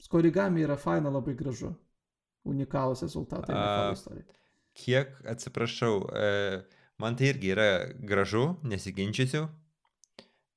[0.01, 1.71] Skorigami yra faina, labai gražu.
[2.47, 3.55] Unikalus rezultatai.
[3.55, 3.93] A,
[4.73, 6.61] kiek, atsiprašau, e,
[6.99, 9.47] man tai irgi yra gražu, nesiginčysiu,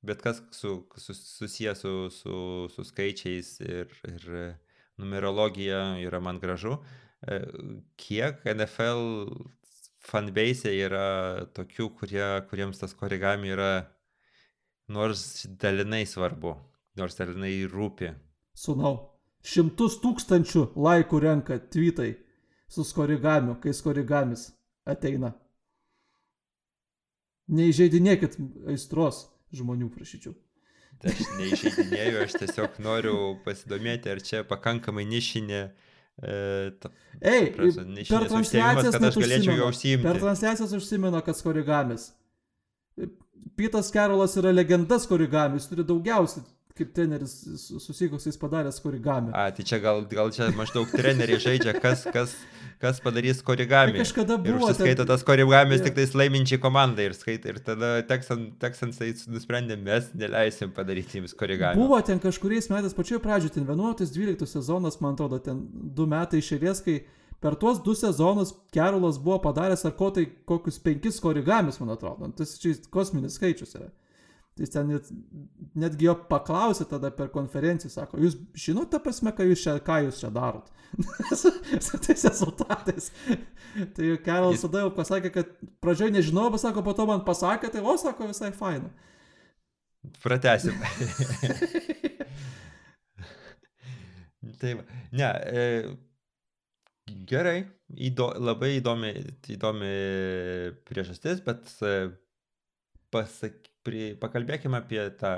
[0.03, 2.35] bet kas su, su, susijęs su, su,
[2.75, 4.29] su skaičiais ir, ir
[4.97, 6.77] numerologija yra man gražu.
[7.27, 7.39] E,
[7.95, 9.31] kiek NFL
[10.03, 13.71] fanbase yra tokių, kurie, kuriems tas korigami yra
[14.91, 16.57] nors dalinai svarbu,
[16.99, 18.11] nors dalinai rūpi.
[18.53, 18.97] Sunau,
[19.41, 22.11] šimtus tūkstančių laikų renka tweetai
[22.67, 24.49] su skorigamiu, kai skorigamis
[24.85, 25.31] ateina.
[27.53, 28.37] Neįžeidinėkit
[28.71, 30.35] aistros žmonių, prašyčiau.
[31.01, 35.63] Tai aš neišeidinėjau, aš tiesiog noriu pasidomėti, ar čia pakankamai nišinė
[36.21, 40.05] E, ta, Ei, prasme, per transliacijas kad aš galėčiau jo užsiimti.
[40.05, 42.11] Per transliacijas užsimena, kad skorigamis.
[43.57, 47.33] Pitas Karolas yra legendas skorigamis, turi daugiausiai kaip treneris
[47.83, 49.29] susikoks, jis padaręs korigami.
[49.37, 52.33] A, tai čia gal, gal čia maždaug treneriai žaidžia, kas, kas,
[52.81, 53.93] kas padarys korigami.
[53.93, 54.71] Tai kažkada buvo.
[54.71, 55.85] Ir skaito tas korigamis yeah.
[55.85, 57.53] tik tais laiminčiai komandai ir skaito.
[57.53, 61.77] Ir tada Texansai nusprendė, mes neleisim padaryti jiems korigami.
[61.77, 66.81] Buvo ten kažkuriais metais, pačioje pradžioje, ten 11-12 sezonas, man atrodo, ten du metai išėlės,
[66.85, 67.03] kai
[67.43, 72.31] per tuos du sezonus Kerolas buvo padaręs ar ko tai kokius penkis korigamis, man atrodo.
[72.31, 73.93] Nu, tas čia kosminis skaičius yra.
[74.53, 75.07] Tai ten net,
[75.81, 78.35] netgi jo paklausė tada per konferenciją, sako, jūs
[78.65, 80.67] žinote prasme, ką jūs čia, ką jūs čia darot
[81.87, 83.09] su tais rezultatais.
[83.97, 84.65] tai Kerolas Jis...
[84.67, 85.49] tada jau pasakė, kad
[85.81, 88.93] pradžioj nežinau, bet sako, po to man pasakė, tai o sako visai faina.
[90.21, 90.77] Pratesim.
[94.61, 94.85] Taip,
[95.15, 95.63] ne, e,
[97.29, 97.63] gerai,
[97.95, 99.11] įdo, labai įdomi,
[99.55, 99.93] įdomi
[100.87, 102.11] priežastis, bet e,
[103.13, 105.33] pasak, pri, pakalbėkime apie tą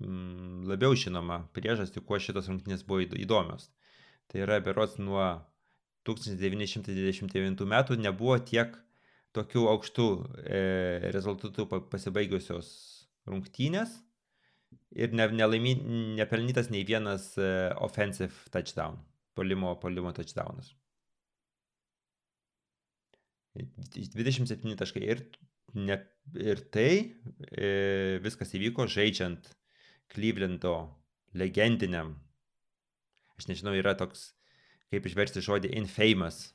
[0.00, 3.70] mm, labiau žinomą priežastį, kuo šitos rungtynės buvo įdomios.
[4.30, 5.24] Tai yra berots nuo
[6.08, 8.76] 1929 metų nebuvo tiek
[9.36, 10.06] tokių aukštų
[10.42, 10.62] e,
[11.14, 12.70] rezultatų pasibaigusios
[13.30, 13.92] rungtynės
[14.96, 15.76] ir ne, nelaimy,
[16.18, 17.46] nepelnytas nei vienas e,
[17.82, 18.98] offensive touchdown,
[19.38, 20.72] polimo, polimo touchdownas.
[23.54, 25.24] 27 taškai ir
[25.74, 25.98] ne,
[26.38, 26.92] ir tai
[27.50, 29.50] e, viskas įvyko žaidžiant
[30.10, 30.74] Klyvlendo
[31.38, 32.16] legendiniam,
[33.38, 34.32] aš nežinau, yra toks,
[34.90, 36.48] kaip išversti žodį infamous.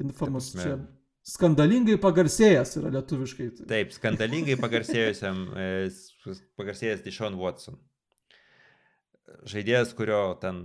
[0.00, 0.78] Infamous čia
[1.26, 3.48] skandalingai pagarsėjęs yra lietuviškai.
[3.70, 5.66] Taip, skandalingai pagarsėjusiam, e,
[6.58, 7.78] pagarsėjęs Dishon Watson.
[9.48, 10.64] Žaidėjas, kurio ten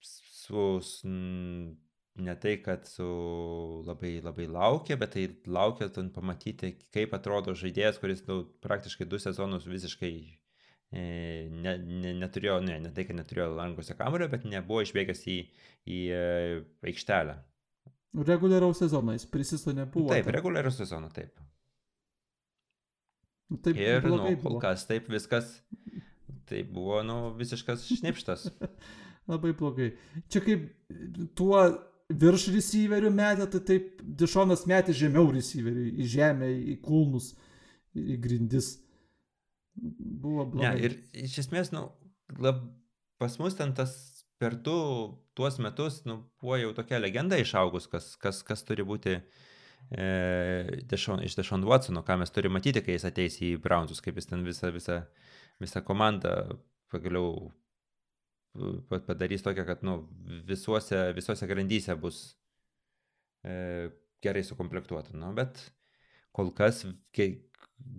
[0.00, 0.80] su
[2.14, 3.06] ne tai, kad su
[3.86, 9.18] labai labai laukia, bet tai laukia ten pamatyti, kaip atrodo žaidėjas, kuris nu, praktiškai du
[9.18, 10.12] sezonus visiškai
[10.94, 11.02] e,
[11.50, 15.38] ne, ne, neturėjo, ne, ne tai, kad neturėjo rankose kamuolio, bet nebuvo išbėgęs į,
[15.90, 16.20] į e,
[16.92, 17.40] aikštelę.
[18.14, 20.12] Reguliaraus sezono jis prisisto nebuvo.
[20.14, 21.34] Taip, reguliaraus sezono, taip.
[23.50, 24.60] Nu, taip ir, nu, kol buvo.
[24.62, 25.50] kas taip viskas,
[26.48, 28.46] tai buvo, nu, visiškas šnipštas.
[29.30, 29.90] Labai blogai.
[30.30, 30.70] Čia kaip
[31.34, 31.64] tuo
[32.12, 37.32] virš receiverių metė, tai taip Dišonas metė žemiau receiverių, į žemę, į kulnus,
[37.96, 38.74] į grindis.
[39.74, 40.74] Buvo blogai.
[40.76, 41.88] Ne, ir iš esmės, nu,
[42.38, 42.60] lab,
[43.18, 43.94] pas mus ten tas
[44.38, 44.76] per du
[45.34, 50.06] tuos metus, nu, buvo jau tokia legenda išaugus, kas, kas, kas turi būti e,
[50.90, 54.30] dešon, iš Dešon Watsono, ką mes turime matyti, kai jis ateis į Brownsus, kaip jis
[54.30, 55.00] ten visą, visą,
[55.62, 56.58] visą komandą
[56.92, 57.48] pagaliau
[59.08, 59.98] padarys tokią, kad nu,
[60.46, 62.20] visuose, visuose grandyse bus
[63.44, 63.90] e,
[64.22, 65.16] gerai sukomplektuota.
[65.18, 65.60] Nu, bet
[66.34, 67.28] kol kas ke,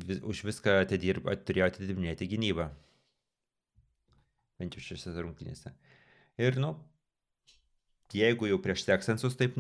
[0.07, 2.69] vis, už viską atidirb, turėjo atidirbinėti gynybą.
[4.59, 5.73] Bent jau šiose rungtynėse.
[6.39, 6.73] Ir, nu,
[8.15, 9.57] jeigu jau prieš Texansus taip,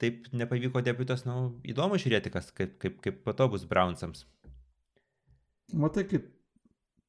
[0.00, 4.26] taip nepavyko debutas, nu, įdomu žiūrėti, kas, kaip, kaip, kaip po to bus Brownsams.
[5.76, 6.28] Matai, kaip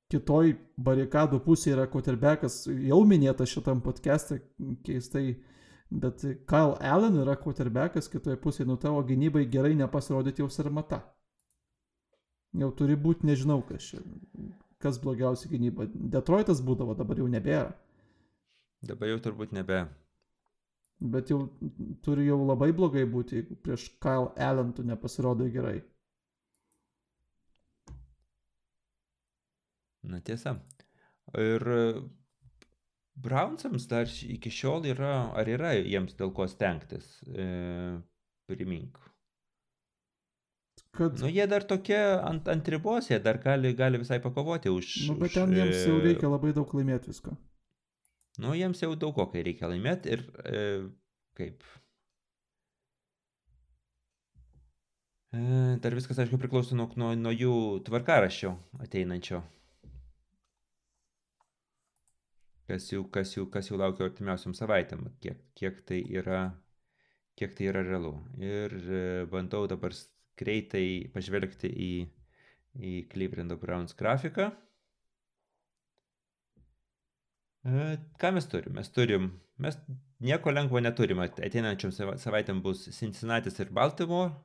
[0.09, 4.39] kitoj barikadų pusėje yra quarterbackas, jau minėtas šitam podcast'e,
[4.85, 5.37] keistai,
[5.89, 11.03] bet Kyle Allen yra quarterbackas kitoje pusėje, nu tavo gynybai gerai nepasirodyti jau sarmata.
[12.57, 14.01] Jau turi būti, nežinau, kas čia,
[14.81, 15.85] kas blogiausia gynyba.
[15.93, 17.75] Detroitas būdavo, dabar jau nebėra.
[18.89, 19.83] Dabar jau turbūt nebe.
[20.99, 21.43] Bet jau
[22.03, 25.77] turi jau labai blogai būti, jeigu prieš Kyle Allen tu nepasirodai gerai.
[30.07, 30.55] Na tiesa.
[31.37, 31.65] Ir
[33.19, 37.47] Brownsams dar iki šiol yra, ar yra jiems dėl ko stengtis, e,
[38.49, 38.99] primink.
[40.95, 41.19] Kad...
[41.21, 44.93] Nu, jie dar tokie ant, ant ribos, jie dar gali, gali visai pakovoti už...
[45.09, 47.35] Nu, bet ten už, jiems jau e, reikia labai daug laimėti visko.
[48.39, 50.63] Nu, jiems jau daug ko, kai reikia laimėti ir e,
[51.37, 51.67] kaip.
[55.35, 55.43] E,
[55.83, 57.53] dar viskas, aišku, priklauso nuo, nuo, nuo jų
[57.85, 59.43] tvarkaraščio ateinančio.
[62.69, 66.43] Kas jau, kas jau, kas jau laukia artimiausiam savaitėm, kiek, kiek, tai yra,
[67.39, 68.13] kiek tai yra realu.
[68.37, 69.95] Ir e, bandau dabar
[70.39, 71.93] greitai pažvelgti į,
[72.77, 74.51] į Cleveland Browns grafiką.
[77.65, 77.87] E,
[78.21, 78.77] ką mes turim?
[78.77, 79.79] Mes turim, mes
[80.23, 81.23] nieko lengvo neturim.
[81.25, 84.35] Ateinančiam savaitėm bus Cincinnati ir Baltimore.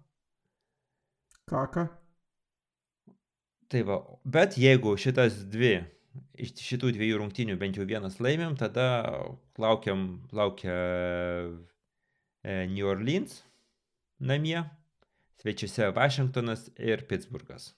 [1.50, 1.90] Kaka.
[3.68, 5.76] Tai va, bet jeigu šitas dvi
[6.38, 8.86] iš šitų dviejų rungtynių bent jau vienas laimėm, tada
[9.60, 10.74] laukiam, laukia
[12.42, 13.42] e, New Orleans
[14.24, 14.58] namie,
[15.42, 17.72] svečiuose Vašingtonas ir Pittsburghas.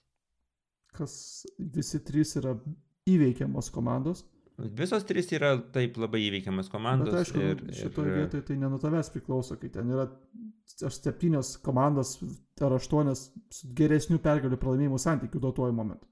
[0.97, 2.55] Kas visi trys yra
[3.07, 4.23] įveikiamos komandos.
[4.57, 7.11] Visos trys yra taip labai įveikiamas komandos.
[7.13, 8.21] Bet aišku, ir, šitoje ir...
[8.23, 10.07] vietoje tai ne nuo tavęs priklauso, kai ten yra
[10.87, 12.15] aš septynios komandos
[12.65, 13.27] ar aštuonios
[13.77, 16.09] geresnių pergalių pralaimėjimų santykių duotuoju momentu.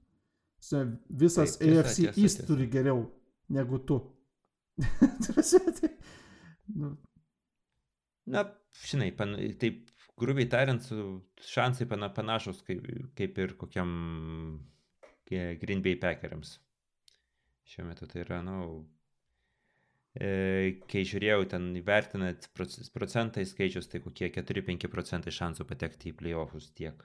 [1.09, 2.47] Visas taip, tiesa, AFC tiesa, East tiesa.
[2.49, 3.03] turi geriau
[3.53, 3.99] negu tu.
[5.79, 5.89] tai,
[6.75, 6.95] nu.
[8.25, 8.43] Na,
[8.81, 9.85] žinai, pan, taip
[10.19, 10.87] grubiai tariant,
[11.45, 13.91] šansai pana, panašus kaip, kaip ir kokiam
[15.29, 16.57] Green Bay Packeriams.
[17.65, 18.75] Šiuo metu tai yra, na, nu,
[20.21, 22.49] e, kai žiūrėjau, ten įvertinat
[22.93, 27.01] procentai skaičius, tai kokie 4-5 procentai šansų patekti į playoffus tiek,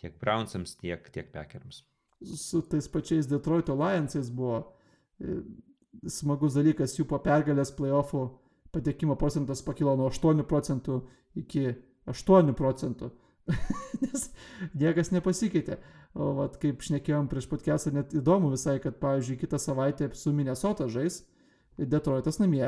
[0.00, 1.80] tiek Brownsams, tiek, tiek Packeriams.
[2.24, 4.60] Su tais pačiais Detroito Lionsais buvo
[5.20, 5.40] e,
[6.08, 8.26] smagus dalykas, jų po pergalės playoffų
[8.72, 11.02] patekimo procentas pakilo nuo 8 procentų
[11.38, 11.72] iki
[12.10, 13.10] 8 procentų.
[14.02, 14.28] Nes
[14.78, 15.78] niekas nepasikeitė.
[16.14, 20.88] O vat, kaip šnekėjom prieš podcastą, net įdomu visai, kad, pavyzdžiui, kitą savaitę su Minnesota
[20.92, 21.22] žais,
[21.78, 22.66] Detroitas namie,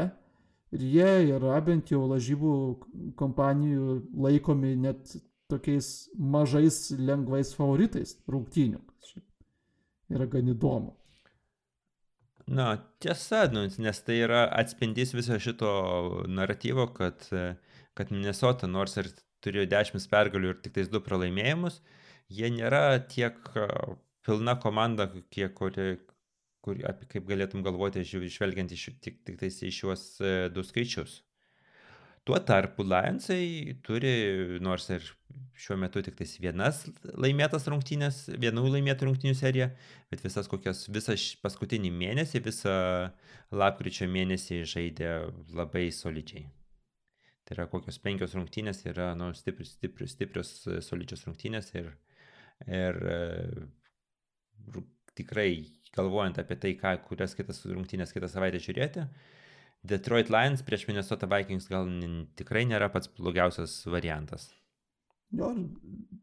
[0.72, 2.54] ir jie yra bent jau lažybų
[3.20, 5.12] kompanijų laikomi net
[5.52, 8.80] tokiais mažais lengvais favoritais rungtynių.
[10.12, 10.92] Yra gan įdomu.
[12.44, 15.70] Na, tiesa, nu, nes tai yra atspindys viso šito
[16.28, 17.24] naratyvo, kad,
[17.96, 19.08] kad Minnesota nors ir
[19.44, 21.80] turėjo 10 pergalių ir tik tais 2 pralaimėjimus,
[22.28, 23.38] jie nėra tiek
[24.24, 25.94] pilna komanda, kiek, kuri,
[26.64, 31.22] kur, apie kaip galėtum galvoti, žvelgiant iš, tik, tik tais į šiuos e, du skaičius.
[32.24, 34.14] Tuo tarpu Lionsai turi,
[34.64, 35.04] nors ir
[35.60, 36.84] šiuo metu tik tais vienas
[37.20, 39.68] laimėtas rungtynės, vienų laimėtų rungtynių serija,
[40.10, 42.76] bet visas kokias, visą paskutinį mėnesį, visą
[43.52, 45.12] lapkričio mėnesį žaidė
[45.52, 46.46] labai solidžiai.
[47.44, 50.54] Tai yra kokios penkios rungtynės, yra nu, stiprius, stiprius, stiprius,
[50.86, 51.92] solidžios rungtynės ir
[52.70, 52.98] Ir
[55.14, 59.04] tikrai galvojant apie tai, ką, kurias kitas rungtynės kitą savaitę žiūrėti,
[59.84, 61.88] Detroit Lions prieš Minnesota Vikings gal
[62.38, 64.48] tikrai nėra pats blogiausias variantas.
[65.34, 65.50] Jo,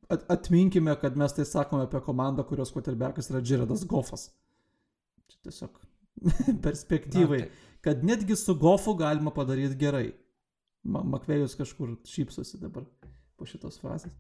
[0.10, 4.30] at, atminkime, kad mes tai sakome apie komandą, kurios quarterbackas yra Jaredas Goffas.
[5.30, 5.78] Čia tiesiog
[6.65, 7.78] perspektyvai, Na, tai.
[7.86, 10.08] kad netgi su Goffu galima padaryti gerai.
[10.82, 12.88] Makvėjus kažkur šypsosi dabar
[13.38, 14.15] po šitos frazės.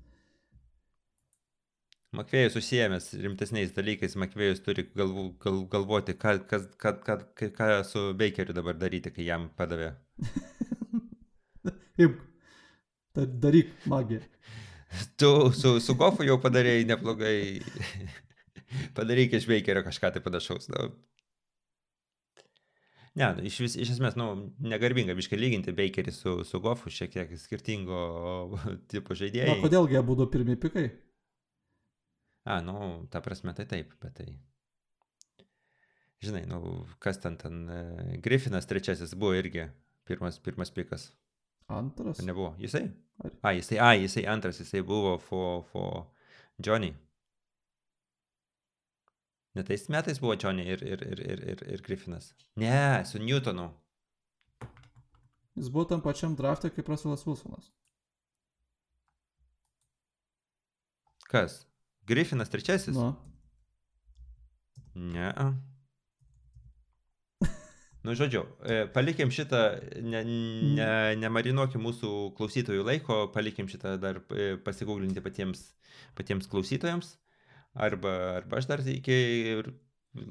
[2.11, 7.15] Makvėjus užsiemęs rimtesniais dalykais, Makvėjus turi galvo, gal, galvoti, ką, kas, ką, ką,
[7.55, 9.93] ką su Bakeriu dabar daryti, kai jam padavė.
[12.03, 12.17] Imk,
[13.15, 14.25] daryk magiją.
[15.15, 17.37] Tu su, su Gofu jau padarėjai neblogai.
[18.97, 20.67] Padaryk iš Bakerio kažką tai panašaus.
[20.73, 20.89] Nu.
[23.15, 24.27] Ne, nu, iš, vis, iš esmės, nu,
[24.59, 28.03] negarbinga biškai lyginti Bakerį su, su Gofu, šiek tiek skirtingo
[28.91, 29.55] tipo žaidėjai.
[29.55, 30.89] O kodėl jie būtų pirmi pikai?
[32.43, 34.31] A, nu, ta prasme, tai taip, bet tai.
[36.21, 37.67] Žinai, nu, kas ten ten.
[37.69, 39.67] E, Griffinas trečiasis buvo irgi
[40.09, 41.11] pirmas, pirmas pikas.
[41.67, 42.19] Antras.
[42.19, 42.55] Ar nebuvo?
[42.59, 42.89] Jisai?
[43.23, 43.31] Ar...
[43.41, 46.07] A, jisai, a, jisai antras, jisai buvo for, for
[46.57, 46.93] Johnny.
[49.55, 52.33] Ne tais metais buvo Johnny ir, ir, ir, ir, ir, ir Griffinas.
[52.55, 53.69] Ne, su Newtonu.
[55.55, 57.67] Jis buvo tam pačiam draftė kaip Russellas Wilsonas.
[61.31, 61.65] Kas?
[62.11, 62.95] Griffinas trečiasis?
[62.95, 63.13] Nu.
[64.95, 65.31] Ne.
[68.01, 68.41] Nu, žodžiu,
[68.95, 69.59] palikim šitą,
[70.01, 74.17] ne, ne, nemarinuokim mūsų klausytojų laiko, palikim šitą dar
[74.65, 75.67] pasigūglinti patiems,
[76.17, 77.13] patiems klausytojams.
[77.77, 79.17] Arba, arba aš dar iki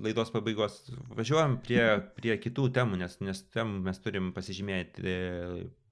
[0.03, 0.81] laidos pabaigos
[1.16, 1.85] važiuojam prie,
[2.19, 5.14] prie kitų temų, nes, nes temų mes turim pasižymėti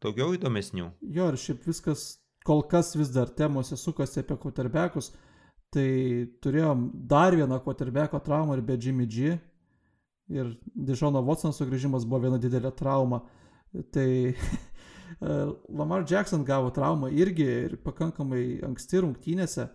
[0.03, 0.90] daugiau įdomesnių.
[1.14, 2.09] Jo, ir šiaip viskas
[2.44, 5.12] kol kas vis dar temose sukasi apie kuterbekus.
[5.74, 5.88] Tai
[6.40, 9.35] turėjom dar vieną quarterbacko traumą ir be Jimmy G.
[10.33, 13.20] Ir Dižono Watson sugrįžimas buvo viena didelė trauma.
[13.92, 14.09] Tai
[15.81, 19.68] Lamar Jackson gavo traumą irgi ir pakankamai anksti rungtynėse.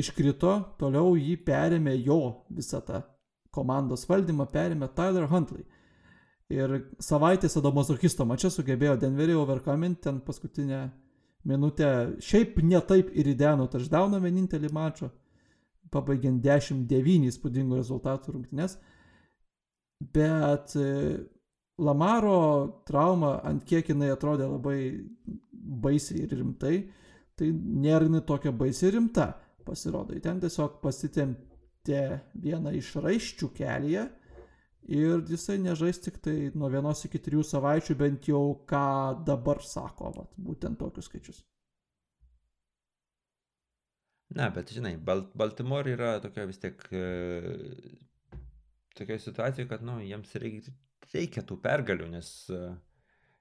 [0.00, 2.20] Iškrito, toliau jį perėmė jo
[2.54, 3.02] visą tą
[3.50, 5.64] komandos valdymą, perėmė Tyler Huntley.
[6.50, 10.88] Ir savaitės Adomazokisto mačia sugebėjo Denverį overcoming ten paskutinę
[11.48, 15.10] minutę, šiaip netaip ir įdeno taždauną vienintelį mačą,
[15.90, 18.76] pabaigiant 10-9 įspūdingų rezultatų rungtynės,
[20.14, 20.88] bet e,
[21.80, 24.78] Lamaro trauma, ant kiek jinai atrodė labai
[25.50, 26.74] baisiai ir rimtai,
[27.38, 29.30] tai nėra jinai tokia baisiai rimta,
[29.64, 32.02] pasirodo, ten tiesiog pasitempė
[32.36, 34.04] vieną iš raiščių kelyje
[34.88, 40.12] ir jisai nežais tik tai nuo vienos iki trijų savaičių, bent jau ką dabar sako,
[40.16, 41.40] vat, būtent tokius skaičius.
[44.38, 47.02] Na, bet žinai, Balt Baltimore yra tokia vis tiek e,
[48.94, 50.74] tokioje situacijoje, kad, nu, jiems reikia,
[51.10, 52.76] reikia tų pergalių, nes uh,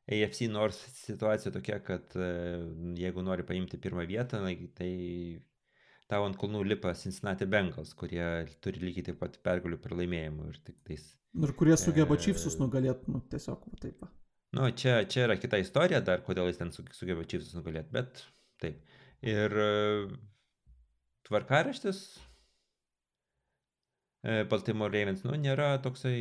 [0.09, 2.65] AFC nors situacija tokia, kad uh,
[2.97, 4.41] jeigu nori paimti pirmą vietą,
[4.77, 4.89] tai
[6.09, 8.25] tau ant kulnų lipa Cincinnati Bengals, kurie
[8.63, 11.03] turi lygiai taip pat pergalių pralaimėjimų ir tik tais.
[11.37, 12.21] Ir kurie sugeba e...
[12.23, 14.01] Chiefsus nugalėti, nu, tiesiog taip.
[14.57, 18.23] Nu, čia, čia yra kita istorija dar, kodėl jis ten sugeba Chiefsus nugalėti, bet
[18.61, 18.81] taip.
[19.21, 20.09] Ir uh,
[21.29, 21.99] tvarkaraštis
[24.25, 26.17] uh, Baltimore Ravens, nu, nėra toksai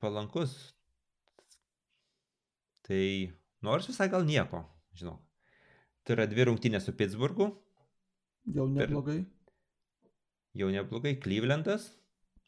[0.00, 0.56] palankus.
[2.88, 3.04] Tai
[3.66, 4.64] nors visai gal nieko,
[4.96, 5.18] žinau.
[6.06, 7.52] Tai yra dvi rungtynės su Pittsburghu,
[8.54, 9.18] Jau neblogai.
[9.24, 11.16] Per, jau neblogai.
[11.22, 11.90] Clevelandas,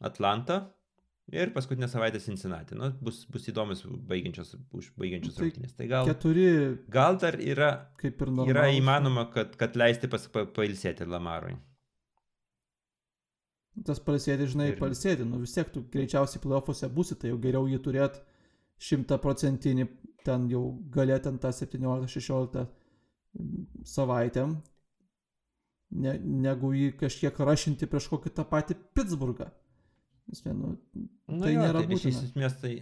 [0.03, 0.63] Atlanta
[1.31, 2.75] ir paskutinę savaitę Cincinnati.
[2.75, 4.55] Nu, bus, bus įdomus baigiančios,
[4.99, 5.75] baigiančios tai rungtynės.
[5.77, 6.47] Tai gal, keturi,
[6.91, 7.69] gal dar yra,
[8.01, 8.55] kaip ir normalus.
[8.55, 11.55] yra įmanoma, kad, kad leisti pas, pa, pailsėti Lamarui.
[13.87, 14.77] Tas palsėti, žinai, ir...
[14.77, 18.21] palsėti, nu vis tiek tu greičiausiai playoffuose būsi, tai jau geriau jį turėti
[18.83, 19.87] šimtaprocentinį,
[20.27, 20.61] ten jau
[20.93, 22.67] galėtent tą 17-16
[23.89, 24.59] savaitėm,
[25.93, 26.13] ne,
[26.45, 29.49] negu jį kažkiek rašinti prieš kokį tą patį Pittsburgą.
[30.31, 32.11] Nes, nu, nu, tai jo, nėra tai būtina.
[32.13, 32.73] Iš esmės tai,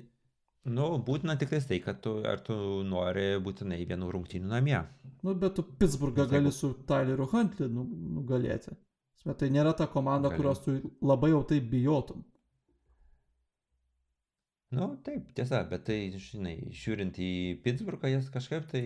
[0.69, 2.55] nu, būtina tik tai, kad tu, ar tu
[2.87, 4.79] nori būtinai vienų rungtynių namie.
[5.21, 7.85] Nu, bet tu Pittsburgą tai gali su Tyleriu Huntley nu,
[8.19, 8.75] nugalėti.
[9.25, 10.41] Bet tai nėra ta komanda, gali.
[10.41, 12.23] kurios tu labai jau taip bijotum.
[14.71, 17.31] Nu, taip, tiesa, bet tai, žinai, žiūrint į
[17.65, 18.83] Pittsburgą, jis kažkaip tai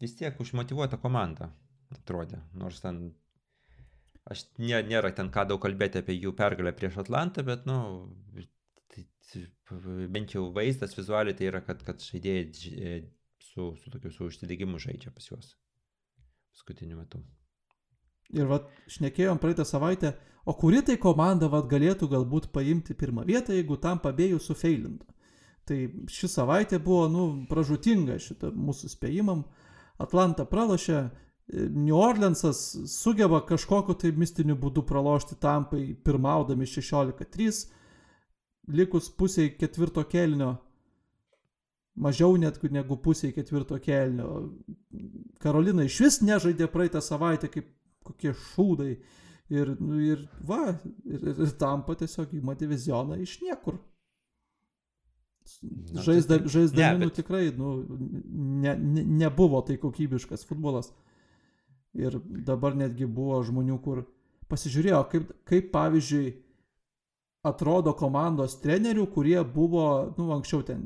[0.00, 1.50] vis tiek užmotivuota komanda
[1.92, 2.40] atrodė.
[2.56, 3.10] Nors ten
[4.30, 7.78] aš nė, nėra ten ką daug kalbėti apie jų pergalę prieš Atlantą, bet, nu,
[8.92, 9.06] tai,
[10.12, 13.04] bent jau vaizdas vizualiai tai yra, kad, kad žaidėjai
[13.42, 15.54] su, su tokiu su užsidegimu žaidžia pas juos
[16.56, 17.20] paskutiniu metu.
[18.34, 20.14] Ir vad, šnekėjom praeitą savaitę,
[20.48, 25.06] o kuri tai komanda vad galėtų galbūt paimti pirmą vietą, jeigu tam pabėjų sufeilintų.
[25.66, 25.76] Tai
[26.10, 29.44] ši savaitė buvo, nu, pražutinga šitą mūsų spėjimam.
[30.02, 31.00] Atlanta pralašė,
[31.54, 37.60] New Orleansas sugeba kažkokiu tai mistiniu būdu pralošti tampai pirmaudami 16-3,
[38.74, 40.56] likus pusiai ketvirto kelnio,
[41.94, 44.32] mažiau net negu pusiai ketvirto kelnio.
[45.38, 47.70] Karolina iš vis nežaidė praeitą savaitę kaip
[48.06, 48.96] kokie šūdai.
[49.54, 50.72] Ir, nu, ir va,
[51.06, 53.78] ir, ir, ir tampa tiesiog įma divizioną iš niekur.
[55.46, 57.02] Tai, žaisdami, ne, bet...
[57.04, 57.74] nu tikrai, nu,
[58.64, 60.90] ne, ne, nebuvo tai kokybiškas futbolas.
[61.96, 64.02] Ir dabar netgi buvo žmonių, kur
[64.50, 66.34] pasižiūrėjo, kaip, kaip pavyzdžiui
[67.46, 69.86] atrodo komandos trenerių, kurie buvo,
[70.18, 70.82] nu, anksčiau ten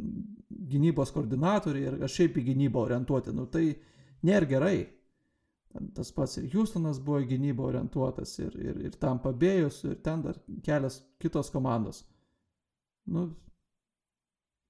[0.70, 3.34] gynybos koordinatoriai ir šiaip į gynybą orientuoti.
[3.36, 3.72] Nu, tai
[4.26, 4.78] nėra gerai.
[5.94, 10.24] Tas pats ir Houstonas buvo į gynybą orientuotas, ir, ir, ir tam pabėjus, ir ten
[10.24, 12.02] dar kelias kitos komandos.
[13.10, 13.28] Nu,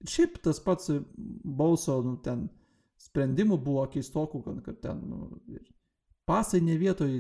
[0.05, 2.49] šiaip tas pats Bauso, nu, ten
[3.01, 5.65] sprendimų buvo keistokų, kad ten, nu, ir
[6.31, 7.11] pasai ne vietoj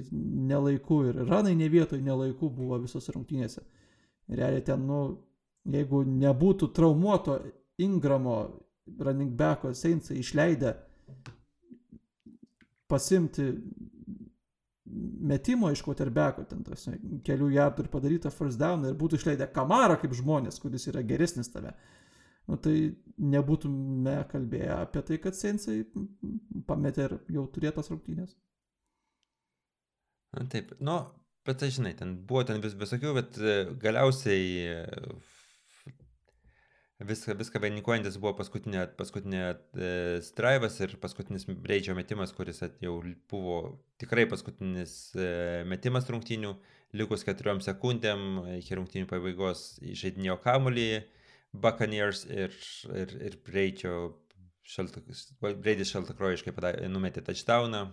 [0.53, 3.64] nelaiku ir ranai ne vietoj nelaiku buvo visos rungtynėse.
[4.31, 5.01] Realiai ten, nu,
[5.66, 7.40] jeigu nebūtų traumuoto
[7.81, 8.37] Ingramo
[9.01, 10.75] running backo Seinsai išleidę
[12.90, 13.46] pasimti
[15.31, 16.88] metimo iš quarterbacko, ten tas
[17.27, 21.51] kelių jardų ir padarytą first down ir būtų išleidę kamarą kaip žmonės, kuris yra geresnis
[21.53, 21.73] tave.
[22.51, 22.75] Nu, tai
[23.18, 25.85] nebūtume kalbėję apie tai, kad Seinsai
[26.66, 28.35] pametė ir jau turėtas rungtynės.
[30.37, 30.97] Na taip, nu,
[31.47, 34.77] bet tai žinai, ten buvo ten vis, visokių, bet e, galiausiai e,
[37.07, 39.88] viską, viską vainikuojantis buvo paskutinė, paskutinė e,
[40.25, 42.99] straivas ir paskutinis breidžio metimas, kuris jau
[43.31, 43.57] buvo
[44.01, 45.31] tikrai paskutinis e,
[45.69, 46.53] metimas rungtynių,
[47.01, 50.90] likus keturiom sekundėm iki rungtynių pabaigos žaidinėjo kamulį
[51.51, 52.55] Buccaneers ir,
[52.95, 53.97] ir, ir breidžio
[54.62, 55.09] šaltak,
[55.43, 56.55] breidis šaltakrojiškai
[56.93, 57.88] numetė touchdowną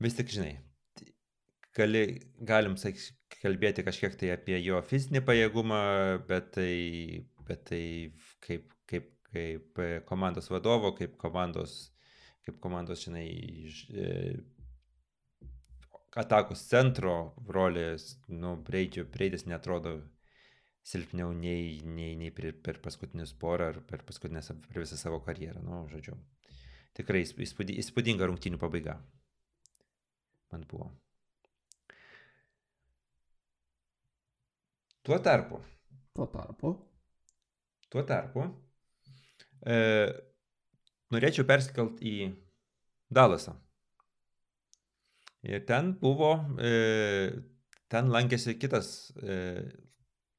[0.00, 0.54] vis tik žinai,
[1.76, 2.04] gali,
[2.46, 5.80] galim sakyk, kalbėti kažkiek tai apie jo fizinį pajėgumą,
[6.28, 6.72] bet tai,
[7.48, 7.82] bet tai
[8.44, 11.76] kaip, kaip, kaip komandos vadovo, kaip komandos,
[12.46, 13.28] kaip komandos, žinai,
[13.92, 14.40] e,
[16.20, 20.00] atakos centro rolės, nu, Breidžio, Breidis netrodo
[20.90, 25.84] silpniau nei, nei, nei per, per paskutinius porą ar per, per visą savo karjerą, nu,
[25.92, 26.16] žodžiu.
[26.96, 28.96] Tikrai įspūdinga rungtynių pabaiga
[30.52, 30.90] man buvo.
[35.02, 35.60] Tuo tarpu.
[36.14, 36.74] Tuo tarpu.
[37.90, 38.44] Tuo tarpu.
[39.66, 39.76] E,
[41.10, 42.30] norėčiau persikelt į
[43.10, 43.56] Dalasą.
[45.48, 47.32] Ir ten buvo, e,
[47.90, 49.38] ten lankėsi kitas e,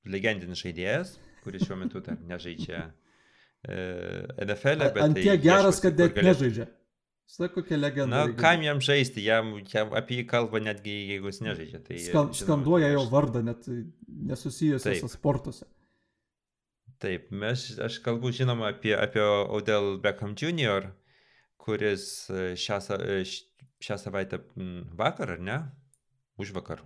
[0.06, 3.80] legendinis žaidėjas, kuris šiuo metu dar nežaidžia e,
[4.46, 5.02] NFL, bet...
[5.04, 6.68] Ant tai tiek geras, kad net galėtų- nežaidžia.
[7.32, 8.26] Sako, kokia legenda.
[8.28, 11.80] Na, kam jam žaisti, jam, jam apie jį kalba netgi jeigu jis nežaidžia.
[11.86, 13.70] Tai, Skan, skanduoja aš- jo vardą, net
[14.32, 15.66] nesusijusiuose sportuose.
[17.02, 20.92] Taip, mes, aš kalbu žinoma apie, apie Odell Beckham Jr.,
[21.62, 23.24] kuris e, šią, e,
[23.82, 24.42] šią savaitę
[25.00, 25.58] vakar, ar ne?
[26.38, 26.84] Už vakar.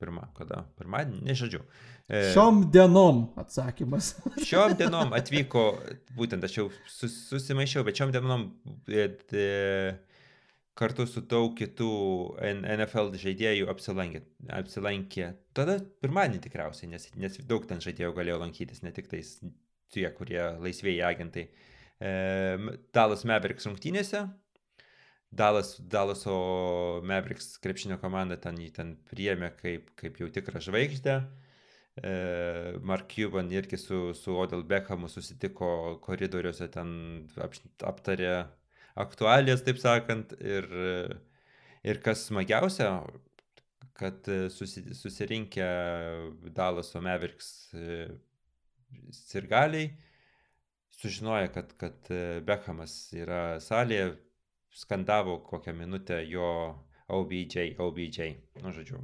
[0.00, 0.62] Pirmą, kada?
[0.80, 1.60] Pirmadienį, nežodžiu.
[2.08, 4.14] E, Šiom dienom atsakymas.
[4.48, 5.64] Šiom dienom atvyko,
[6.16, 8.46] būtent aš jau sus, susimaišiau, bet šiom dienom
[8.88, 9.44] e, e,
[10.80, 11.90] kartu su daug kitų
[12.56, 14.22] NFL žaidėjų apsilankė.
[14.56, 15.32] apsilankė.
[15.56, 19.36] Tada pirmadienį tikriausiai, nes, nes daug ten žaidėjų galėjo lankytis, ne tik tais
[19.92, 21.50] tie, kurie laisvėjai agentai.
[22.00, 22.14] E,
[22.96, 24.24] Dalas Mavericks rungtynėse.
[25.30, 31.14] Dalas, Dalaso Mavericks krepšinio komanda ten jį ten priėmė kaip, kaip jau tikrą žvaigždę.
[32.02, 32.14] E,
[32.82, 36.90] Mark Cuban irgi su, su Odell Beckhamu susitiko koridoriuose, ten
[37.38, 37.54] ap,
[37.86, 38.32] aptarė
[38.98, 40.34] aktualijas, taip sakant.
[40.42, 40.66] Ir,
[41.86, 42.88] ir kas smagiausia,
[43.94, 45.68] kad susi, susirinkę
[46.56, 48.08] Dalaso Mavericks e,
[49.14, 49.92] sirgaliai
[51.00, 52.10] sužinojo, kad, kad
[52.44, 54.10] Beckhamas yra salėje,
[54.70, 58.20] skandavo kokią minutę jo OBJ, OBJ,
[58.62, 59.02] nu žodžiu.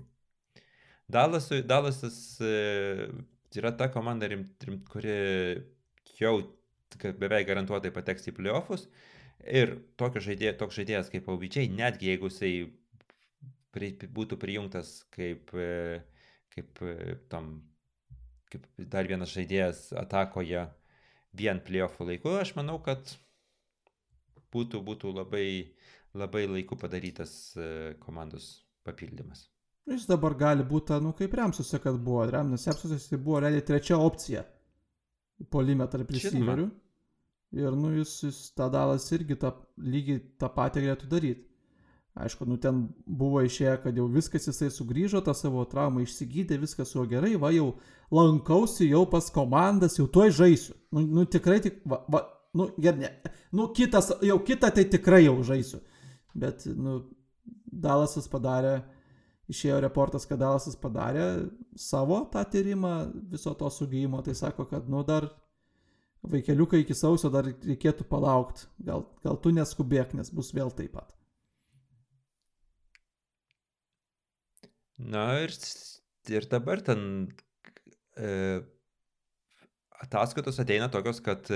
[1.08, 3.08] Dalasui, Dalasas e,
[3.54, 5.16] yra ta komanda, rim, rim, kuri
[6.18, 6.38] jau
[7.20, 8.86] beveik garantuotai pateks į playoffus.
[9.46, 12.52] Ir žaidėjo, toks žaidėjas kaip OBJ, netgi jeigu jisai
[13.74, 16.00] pri, būtų prijungtas kaip, e,
[16.54, 17.60] kaip e, tam,
[18.50, 20.66] kaip dar vienas žaidėjas atakoje
[21.36, 23.14] vien playoffų laiku, aš manau, kad
[24.54, 25.46] būtų, būtų labai,
[26.14, 29.46] labai laiku padarytas e, komandos papildymas.
[29.86, 32.24] Jis dabar gali būti, nu kaip Remsuose, kad buvo.
[32.26, 34.42] Remnas Remsuose jis buvo realiai trečia opcija.
[35.52, 36.70] Polime tarp receiverių.
[37.56, 41.46] Ir nu jis, jis tą dalas irgi tą, lygiai tą patį galėtų daryti.
[42.16, 46.88] Aišku, nu ten buvo išėję, kad jau viskas jisai sugrįžo, tą savo traumą išsigydė, viskas
[46.90, 47.74] su juo gerai, va jau
[48.16, 50.74] lankausi jau pas komandas, jau tuoj žaisiu.
[50.96, 52.22] Nu, nu tikrai tik, va, va,
[52.54, 53.32] nu gerai, ne.
[53.52, 55.80] Nu kitas, jau kitą tai tikrai jau žaisiu.
[56.36, 57.00] Bet, nu,
[57.66, 58.78] Dalasas padarė,
[59.52, 61.26] išėjo reportas, kad Dalasas padarė
[61.78, 62.94] savo tą tyrimą
[63.32, 65.28] viso to sugyjimo, tai sako, kad, nu, dar
[66.26, 68.66] vaikeliukai iki sausio dar reikėtų palaukti.
[68.86, 71.12] Gal, gal tu neskubėk, nes bus vėl taip pat.
[74.96, 75.52] Na ir,
[76.32, 77.02] ir dabar ten
[78.16, 78.62] e,
[80.04, 81.48] ataskaitos ateina tokios, kad,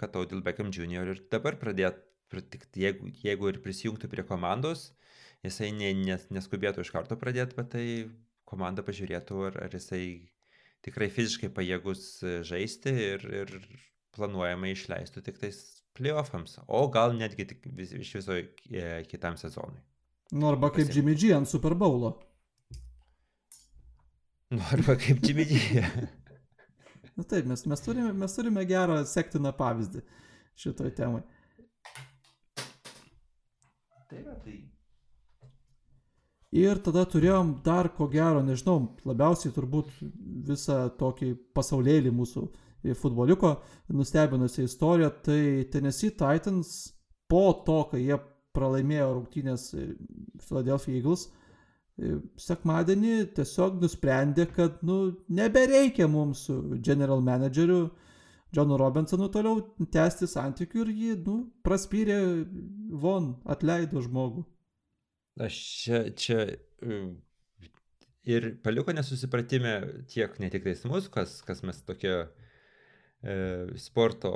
[0.00, 1.14] kad Odil Beckham Jr.
[1.14, 2.02] ir dabar pradėt,
[2.76, 4.90] jeigu, jeigu ir prisijungtų prie komandos,
[5.46, 7.86] jisai ne, nes, neskubėtų iš karto pradėti, bet tai
[8.48, 10.04] komanda pažiūrėtų, ar, ar jisai
[10.86, 12.06] tikrai fiziškai pajėgus
[12.46, 13.56] žaisti ir, ir
[14.16, 15.58] planuojama išleistų tik tais
[15.96, 19.80] playoffams, o gal netgi tik vis, iš viso e, kitam sezonui.
[20.34, 22.16] Nu, arba kaip Jimmy G ant Super Bowlo.
[24.50, 25.82] Nu, arba kaip Jimmy G.
[27.16, 30.02] Na taip, mes, mes, turime, mes turime gerą sektiną pavyzdį
[30.60, 31.22] šitoj temai.
[34.06, 34.56] Tai yra, tai.
[36.56, 39.90] Ir tada turėjom dar, ko gero, nežinau, labiausiai turbūt
[40.46, 42.44] visą tokį pasaulėlį mūsų
[43.00, 43.56] futboliko
[43.92, 45.40] nustebinusią istoriją, tai
[45.72, 46.76] Tennessee Titans
[47.28, 48.20] po to, kai jie
[48.56, 49.66] pralaimėjo rungtynės
[50.46, 51.45] Philadelphia Eagles, e,
[52.40, 54.98] sekmadienį tiesiog nusprendė, kad, nu,
[55.32, 57.86] nebereikia mums su general manageriu
[58.56, 61.36] Johnu Robinsonu toliau tęsti santykių ir jį, nu,
[61.66, 62.18] praspyrė
[63.00, 64.44] von, atleido žmogų.
[65.46, 66.38] Aš čia, čia
[66.84, 67.08] mm,
[68.32, 69.74] ir paliko nesusipratime
[70.12, 73.36] tiek ne tik tais mus, kas, kas mes tokie e,
[73.80, 74.32] sporto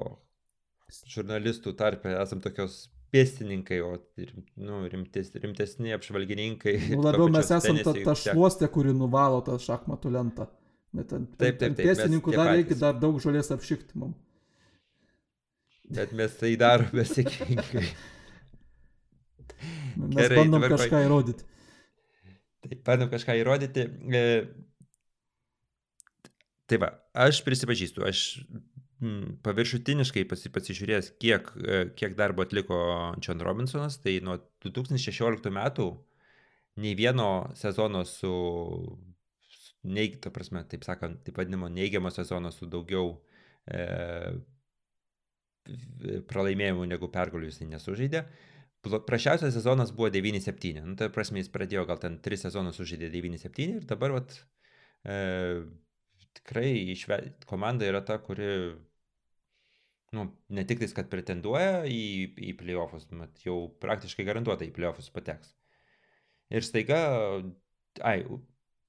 [0.91, 6.77] žurnalistų tarpe esam tokios pėstininkai, o rim- nu, rimtes, rimtesni apžvalgininkai.
[6.95, 10.49] Nu, labiau mes pačios esam ta, ta šluostė, kuri nuvalo tą šachmatų lentą.
[10.97, 12.81] Net ant, Taip, taip, taip, pėstininkų dar reikia patys.
[12.83, 14.17] dar daug žolės apšikti mums.
[15.91, 17.85] Bet mes tai darome sėkmingai.
[20.01, 21.47] Mes Gerai, bandom dabar kažką įrodyti.
[22.67, 23.87] Taip, bandom kažką įrodyti.
[24.15, 24.25] E,
[26.71, 26.89] Tai va,
[27.27, 28.19] aš prisipažįstu, aš
[29.01, 32.81] paviršutiniškai pasi, pasižiūrėjęs, kiek, e, kiek darbo atliko
[33.25, 35.87] John Robinsonas, tai nuo 2016 metų
[36.81, 38.33] nei vieno sezono su,
[39.89, 43.15] neig, ta prasme, taip sakant, taip vadinamo neigiamo sezono su daugiau
[43.65, 43.87] e,
[46.29, 48.25] pralaimėjimų negu pergalių jisai nesužaidė.
[48.81, 50.81] Prašiausias sezonas buvo 9-7.
[50.85, 54.37] Nu, tai prasme, jis pradėjo gal ten 3 sezonus sužaidė 9-7 ir dabar vat,
[55.05, 55.17] e,
[56.37, 57.21] tikrai išve...
[57.49, 58.49] komanda yra ta, kuri
[60.17, 62.03] nu, ne tik tais, kad pretenduoja į,
[62.51, 65.53] į playoffus, bet jau praktiškai garantuotai į playoffus pateks.
[66.51, 66.99] Ir staiga,
[68.07, 68.25] ai,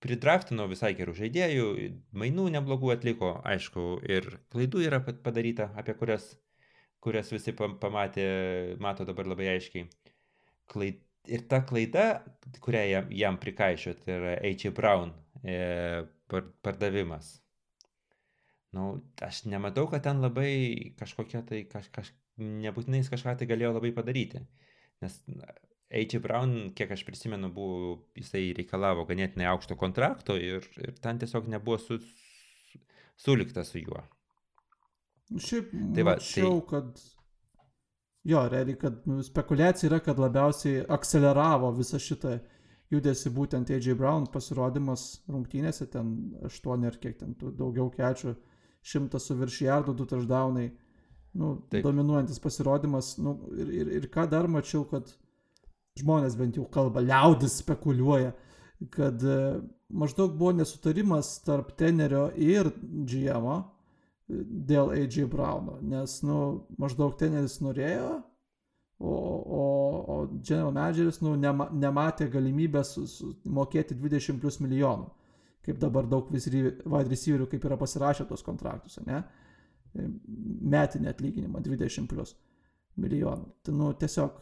[0.02, 1.68] pridraftino visai gerų žaidėjų,
[2.18, 6.32] mainų neblogų atliko, aišku, ir klaidų yra padaryta, apie kurias,
[7.06, 8.26] kurias visi pamatė,
[8.82, 9.86] mato dabar labai aiškiai.
[10.72, 12.08] Klaid, ir ta klaida,
[12.66, 14.74] kurią jam, jam prikaišio, tai yra H.A.
[14.74, 15.14] Brown
[15.46, 15.60] e,
[16.66, 17.36] pardavimas.
[18.72, 23.74] Nu, aš nematau, kad ten labai kažkokia tai, kaž, kaž, nebūtinai jis kažką tai galėjo
[23.76, 24.46] labai padaryti.
[25.04, 25.18] Nes
[25.92, 26.22] A.J.
[26.24, 31.76] Brown, kiek aš prisimenu, buvo, jisai reikalavo ganėtinai aukšto kontrakto ir, ir ten tiesiog nebuvo
[31.84, 32.80] su, su,
[33.20, 34.06] sulikta su juo.
[35.32, 36.70] Šiaip tai va, mačiau, tai...
[36.72, 37.04] kad
[38.32, 42.38] jo, realiai, kad nu, spekulacija yra, kad labiausiai akceleravo visą šitą
[42.92, 43.98] judesi būtent A.J.
[44.00, 46.16] Brown pasirodymas rungtynėse, ten
[46.48, 48.36] 8 ar kiek ten daugiau kečių
[48.82, 50.70] šimtas su virš jardų, du touchdownai.
[51.34, 51.86] Nu, Taip.
[51.86, 53.16] dominuojantis pasirodymas.
[53.22, 55.08] Nu, ir, ir, ir ką dar mačiau, kad
[56.00, 58.34] žmonės bent jau kalba, liaudis spekuliuoja,
[58.92, 59.38] kad e,
[59.92, 63.62] maždaug buvo nesutarimas tarp tenerio ir GM e,
[64.72, 66.42] dėl AJ Brauno, nes, nu,
[66.82, 68.22] maždaug teneris norėjo,
[69.02, 69.64] o, o,
[70.14, 72.96] o general manageris, nu, nema, nematė galimybės
[73.44, 75.10] mokėti 20 plus milijonų
[75.66, 79.24] kaip dabar daug wide receiverių kaip yra pasirašę tos kontraktus, ne?
[79.94, 82.36] Metinį atlyginimą 20 plus
[83.00, 83.50] milijonų.
[83.66, 84.40] Tai, nu, tiesiog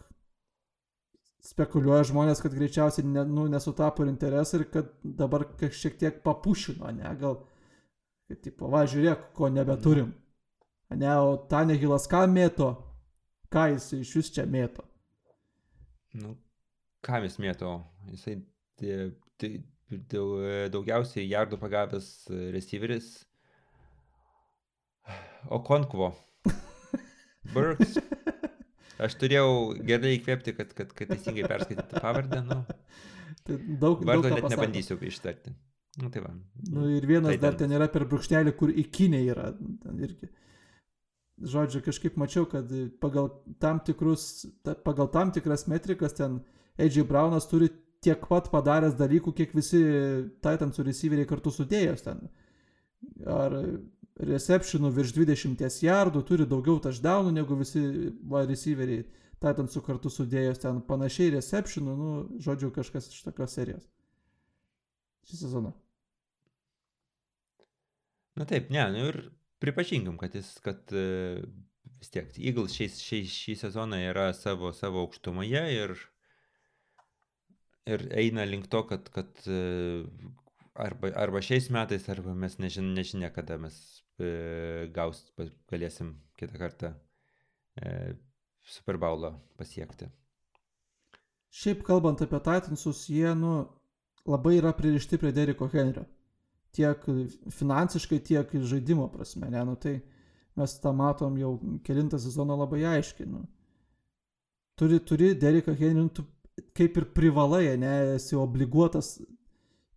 [1.49, 6.91] spekuliuoja žmonės, kad greičiausiai ne, nu, nesutapo ir interesai ir kad dabar šiek tiek papušino,
[6.95, 7.39] ne, gal,
[8.29, 10.11] kad, tipo, va, žiūrėk, ko nebeturim.
[10.89, 12.71] Ne, o Tanehilas ką mėto,
[13.53, 14.85] ką jis iš vis čia mėto.
[16.17, 16.33] Nu,
[17.05, 17.75] ką jis mėto,
[18.09, 18.39] jisai
[18.79, 18.95] tai,
[19.37, 19.51] tai,
[19.89, 22.09] daugiausiai jardų pagavęs
[22.53, 23.11] receiveris.
[25.49, 26.11] Okonkvo.
[27.53, 27.97] Burks.
[28.99, 32.41] Aš turėjau gerai įkvėpti, kad, kad, kad teisingai perskaityti pavardę.
[32.43, 32.59] Nu.
[33.47, 34.51] Tai daug, Vardo daug net pasako.
[34.57, 35.53] nebandysiu ištarti.
[35.99, 36.33] Nu, tai va.
[36.69, 39.53] Nu, ir vienas tai dar ten yra per brūkšnelį, kur į kinę yra.
[39.55, 40.29] Ten irgi.
[41.39, 42.67] Žodžiu, kažkaip mačiau, kad
[42.99, 43.31] pagal
[43.63, 44.45] tam, tikrus,
[44.83, 46.41] pagal tam tikras metrikas ten
[46.79, 47.71] AJ Brownas turi
[48.03, 49.79] tiek pat padaręs dalykų, kiek visi
[50.43, 52.27] Titansų receiveriai kartu sudėjęs ten.
[53.27, 53.55] Ar
[54.19, 57.83] receptionų virš 20 jardų, turi daugiau touchdownų negu visi
[58.31, 59.05] va, receiveriai
[59.39, 63.85] Titansų kartu sudėjęs ten panašiai receptionų, nu, žodžiu, kažkas iš tokios serijos.
[65.29, 65.71] Šį sezoną.
[68.39, 69.21] Na taip, ne, nu ir
[69.63, 71.39] pripažinkim, kad jis, kad uh,
[71.99, 75.95] vis tiek Eagles šį sezoną yra savo, savo aukštumoje ir
[77.93, 79.59] ir eina link to, kad, kad e,
[80.79, 83.75] arba, arba šiais metais, arba mes nežin, nežinia, kada mes
[84.21, 85.23] e, gaus,
[85.71, 86.93] galėsim kitą kartą
[87.81, 88.13] e,
[88.69, 90.09] Super Bowlą pasiekti.
[91.49, 93.63] Šiaip kalbant apie Titansus, jie nu,
[94.29, 96.05] labai yra pririšti prie Deriko Henrio.
[96.75, 97.01] Tiek
[97.57, 99.49] finansiškai, tiek žaidimo prasme.
[99.49, 99.63] Ne?
[99.65, 99.95] Nu, tai
[100.59, 103.25] mes tą matom jau kilintą sezoną labai aiškiai.
[103.31, 103.47] Nu.
[104.77, 106.27] Turi, turi Deriką Henry, nu, tu
[106.77, 109.17] kaip ir privalai, ne, esi obliguotas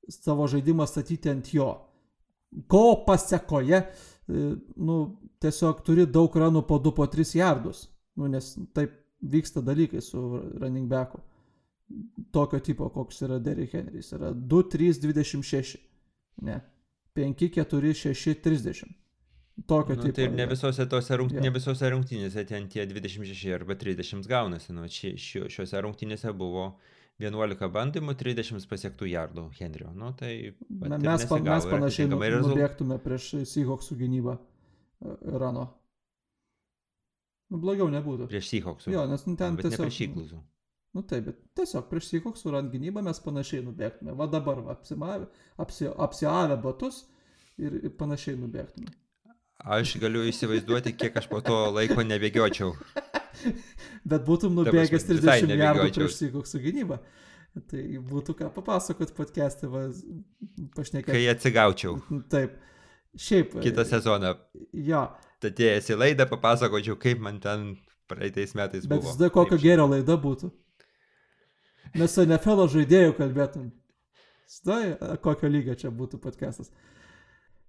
[0.08, 1.68] savo žaidimą statyti ant jo.
[2.68, 4.46] Ko pasiekoje, e,
[4.76, 4.98] nu,
[5.42, 7.86] tiesiog turi daug ranų po 2, po 3 jardus,
[8.18, 10.20] nu, nes taip vyksta dalykai su
[10.60, 11.22] running backu.
[12.32, 15.76] Tokio tipo, koks yra Derrick Henrys, yra 2, 3, 26,
[16.42, 16.60] ne,
[17.14, 19.01] 5, 4, 6, 30.
[19.66, 20.14] Tokio nu, tipo.
[20.16, 21.52] Tai ne visose tose rungtynėse, yeah.
[21.52, 24.72] ne visose rungtynėse ten tie 26 arba 30 gaunasi.
[24.72, 26.70] Nu, ši, ši, šiuose rungtynėse buvo
[27.20, 29.92] 11 bandymų, 30 pasiektų jardų Henrio.
[29.94, 35.68] Nu, tai Na, mes, pa, mes panašiai nu, nubėgtume prieš Seahawksų gynybą e, Rano.
[37.52, 38.30] Nu, blogiau nebūtų.
[38.32, 38.94] Prieš Seahawksų.
[38.96, 39.84] Jo, nes nu, ten bet tiesiog...
[39.84, 40.40] prieš Eaglesų.
[40.96, 44.16] Nu taip, bet tiesiog prieš Seahawksų rant gynybą mes panašiai nubėgtume.
[44.16, 45.28] Va dabar va, apsimavę,
[45.60, 47.04] apsi, apsiavę batus
[47.60, 48.88] ir, ir panašiai nubėgtume.
[49.62, 52.72] Aš galiu įsivaizduoti, kiek aš po to laiko nebėgiočiau.
[54.10, 56.98] Bet būtum nubėgęs 30 jardų prieš Seahawksų gynybą.
[57.68, 59.68] Tai būtų ką papasakot podcast'e,
[60.74, 61.12] pašnekėti.
[61.12, 61.98] Kai atsigaučiau.
[62.32, 62.56] Taip.
[63.12, 63.58] Šiaip.
[63.62, 64.32] Kitą sezoną.
[64.72, 65.04] Jo.
[65.42, 67.74] Tad atėjęs į laidą papasakočiau, kaip man ten
[68.10, 69.12] praeitais metais Bet buvo.
[69.12, 70.48] Bet tada kokia gera laida būtų.
[72.00, 73.68] Mes su NFL žaidėjų kalbėtum.
[74.48, 74.94] Stai,
[75.24, 76.72] kokio lygio čia būtų podcastas.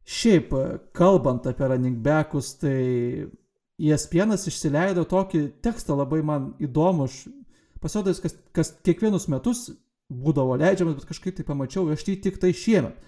[0.04, 0.52] Šiaip,
[0.96, 3.30] kalbant apie running backus, tai
[3.80, 7.08] ESPN išsileido tokį tekstą labai man įdomu.
[7.84, 9.70] Pasirodė, kas, kas kiekvienus metus
[10.12, 13.00] būdavo leidžiamas, bet kažkaip tai pamačiau, aš jį tik tai šiemet.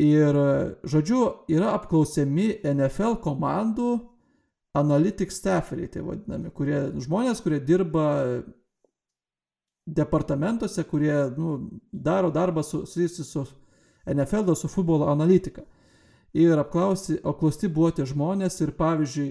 [0.00, 0.36] Ir,
[0.88, 1.20] žodžiu,
[1.52, 3.90] yra apklausiami NFL komandų
[4.78, 8.06] analytics stafferiai, tai vadinami, kurie žmonės, kurie dirba
[9.90, 11.56] departamentuose, kurie nu,
[11.92, 13.44] daro darbą susijusi su
[14.06, 15.66] NFL, su futbolo analitika.
[16.32, 19.30] Ir apklausti, apklausti buvo tie žmonės ir pavyzdžiui,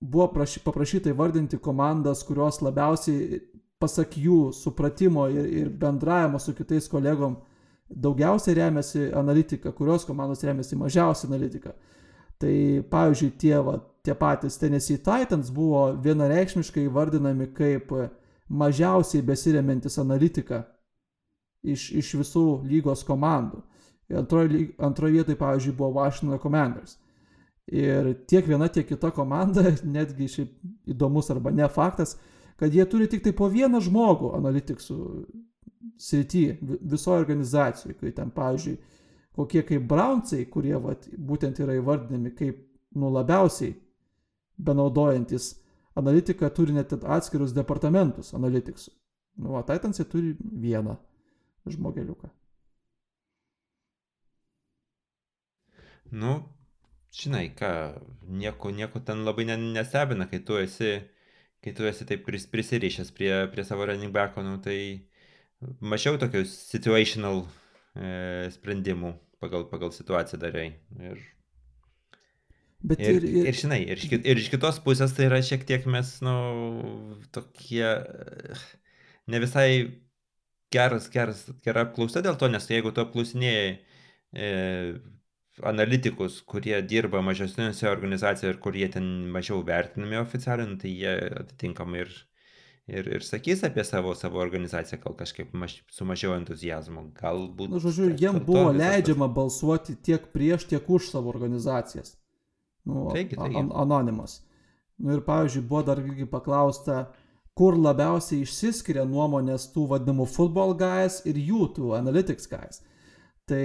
[0.00, 3.42] buvo prašy, paprašyta įvardinti komandas, kurios labiausiai,
[3.80, 7.36] pasak jų, supratimo ir, ir bendravimo su kitais kolegom
[7.90, 11.74] daugiausiai remiasi analitika, kurios komandos remiasi mažiausiai analitika.
[12.40, 12.54] Tai
[12.90, 17.92] pavyzdžiui, tie, va, tie patys Tennessee Titans buvo vienareikšmiškai vardinami kaip
[18.48, 20.64] mažiausiai besiremiantis analitika
[21.62, 23.60] iš, iš visų lygos komandų.
[24.16, 26.96] Antroje antroj vietoje, pavyzdžiui, buvo Washington Commanders.
[27.70, 29.62] Ir tiek viena, tiek kita komanda,
[29.96, 32.16] netgi šiaip įdomus arba ne faktas,
[32.58, 34.96] kad jie turi tik tai po vieną žmogų analitiksų
[36.00, 38.76] srity visoje organizacijoje, kai ten, pavyzdžiui,
[39.36, 42.58] kokie kaip Brownsai, kurie vat, būtent yra įvardinami kaip
[42.98, 43.76] nu labiausiai
[44.60, 45.54] benaudojantis
[46.00, 48.90] analitiką, turi net atskirus departamentus analitiksų.
[49.40, 50.96] Nu, o Titansai turi vieną
[51.70, 52.28] žmogeliuką.
[56.10, 56.34] Nu,
[57.14, 57.70] žinai, ką,
[58.40, 60.96] nieko, nieko ten labai nestebina, kai tu esi,
[61.62, 64.78] kai tu esi taip prisirišęs prie, prie savo running backo, nu, tai
[65.80, 67.44] mačiau tokių situational
[67.94, 70.70] e, sprendimų pagal, pagal situaciją darai.
[70.98, 71.20] Ir,
[72.80, 75.84] Bet ir, ir, ir, ir žinai, ir ir iš kitos pusės tai yra šiek tiek
[75.84, 76.36] mes, nu,
[77.34, 77.84] tokie
[79.28, 80.00] ne visai
[80.72, 83.68] geras, geras, gera apklausa dėl to, nes jeigu tu apklausinėjai
[84.32, 84.48] e,
[85.66, 92.04] analitikus, kurie dirba mažesniuose organizacijose ir kurie ten mažiau vertinami oficialiai, nu, tai jie atitinkamai
[92.04, 92.12] ir
[92.90, 97.06] ir, ir sakys apie savo, savo organizaciją gal kažkaip maž, su mažiau entuzijazmo.
[97.18, 97.70] Galbūt.
[97.72, 99.36] Nu, žodžiu, jiem buvo leidžiama tas...
[99.36, 102.16] balsuoti tiek prieš, tiek už savo organizacijas.
[102.86, 103.58] Nu, taigi, taigi.
[103.60, 104.40] An anonimas.
[105.00, 107.06] Nu, ir pavyzdžiui, buvo dar irgi paklausta,
[107.56, 112.82] kur labiausiai išsiskiria nuomonės tų vadinamų football guys ir jų tų analytics guys.
[113.50, 113.64] Tai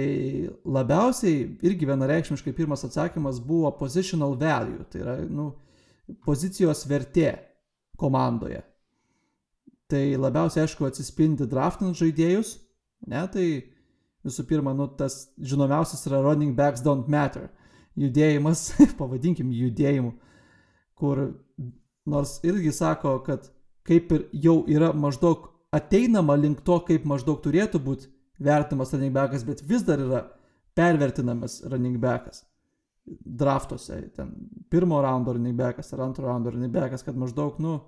[0.66, 5.52] labiausiai irgi vienareikšmiškai pirmas atsakymas buvo positional value, tai yra nu,
[6.26, 7.36] pozicijos vertė
[8.00, 8.64] komandoje.
[9.86, 12.56] Tai labiausiai aišku atsispindi draftinant žaidėjus,
[13.06, 13.46] ne, tai
[14.26, 17.46] visų pirma, nu, tas žinomiausias yra running backs don't matter,
[17.94, 20.16] judėjimas, pavadinkim judėjimu,
[20.98, 21.28] kur
[22.10, 23.46] nors irgi sako, kad
[23.86, 29.44] kaip ir jau yra maždaug ateinama link to, kaip maždaug turėtų būti vertinamas running backas,
[29.46, 30.22] bet vis dar yra
[30.76, 32.44] pervertinamas running backas
[33.06, 34.32] draftuose, ten
[34.70, 37.78] pirmo raundo running backas ar antro raundo running backas, kad maždaug, nu,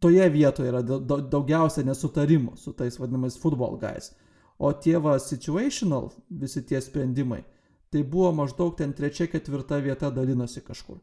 [0.00, 4.12] toje vietoje yra daugiausia nesutarimų su tais vadinamais football guys.
[4.58, 7.42] O tie va situational visi tie sprendimai,
[7.90, 11.00] tai buvo maždaug ten trečia, ketvirta vieta dalinosi kažkur.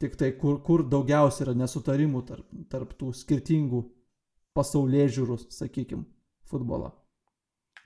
[0.00, 3.82] Tik tai kur, kur daugiausia yra nesutarimų tarp, tarp tų skirtingų
[4.56, 6.04] pasaulyje žiūrų, sakykime,
[6.50, 6.92] futbolą.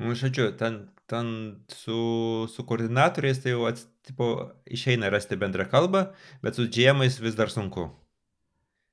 [0.00, 1.26] Nu, žodžiu, ten, ten
[1.68, 2.00] su,
[2.48, 4.30] su koordinatoriais tai jau atsipo,
[4.64, 6.06] išeina rasti bendrą kalbą,
[6.44, 7.90] bet su džiemais vis dar sunku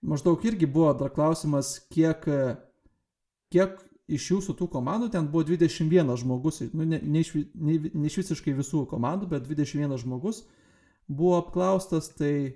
[0.01, 2.26] maždaug irgi buvo dar klausimas, kiek,
[3.51, 8.07] kiek iš jūsų tų komandų, ten buvo 21 žmogus, nu, ne, ne, iš, ne, ne
[8.07, 10.45] iš visiškai visų komandų, bet 21 žmogus
[11.07, 12.55] buvo apklaustas, tai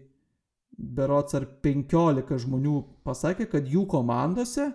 [0.72, 4.72] berots ar 15 žmonių pasakė, kad jų komandose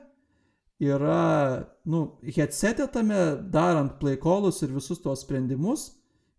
[0.82, 3.20] yra, nu, headsetė tame,
[3.52, 5.90] darant playcallus ir visus tuos sprendimus,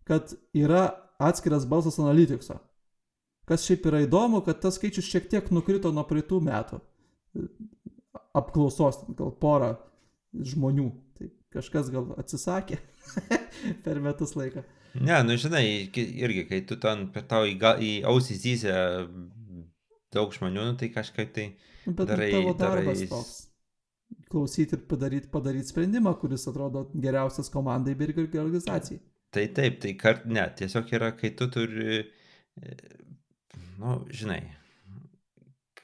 [0.08, 2.58] kad yra atskiras balsas analitikso.
[3.48, 6.80] Kas šiaip yra įdomu, kad tas skaičius šiek tiek nukrito nuo praeitų metų
[8.36, 9.72] apklausos, gal porą
[10.36, 10.90] žmonių.
[11.18, 12.78] Tai kažkas gal atsisakė
[13.84, 14.62] per metus laiką.
[14.98, 15.64] Ne, nu žinai,
[15.94, 18.76] irgi, kai tu ten per tau į, į ausį zyzę
[20.14, 21.50] daug žmonių, nu, tai kažkaip tai...
[21.84, 23.10] Nu, bet darai, tavo darbas darai...
[23.10, 23.36] toks.
[24.28, 29.00] Klausyti ir padaryti padaryt sprendimą, kuris atrodo geriausias komandai bei organizacijai.
[29.32, 32.02] Tai taip, tai kart, ne, tiesiog yra, kai tu turi
[33.78, 34.40] nu, žinai,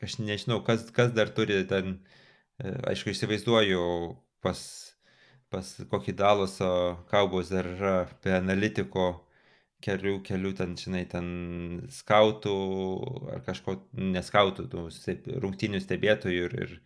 [0.02, 1.98] aš nežinau, kas, kas dar turi ten,
[2.58, 3.84] e, aišku, įsivaizduoju,
[4.44, 4.60] pas,
[5.52, 6.72] pas kokį Dalaso
[7.12, 9.06] kaubos dar yra apie analitiko
[9.84, 11.26] kelių, kelių ten, žinai, ten
[11.92, 12.56] skautų
[13.36, 13.78] ar kažko,
[14.16, 14.86] neskautų, tų
[15.44, 16.76] rungtinių stebėtojų ir, ir,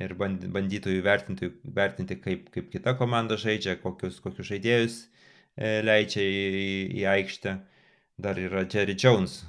[0.00, 4.96] ir bandytojų vertinti, vertinti kaip, kaip kita komanda žaidžia, kokius, kokius žaidėjus
[5.56, 6.48] e, leidžia į,
[7.00, 7.56] į aikštę.
[8.20, 9.40] Dar yra Jerry Jones,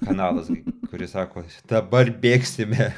[0.00, 0.48] kanalas,
[0.90, 2.88] kuris sako, dabar bėgsime.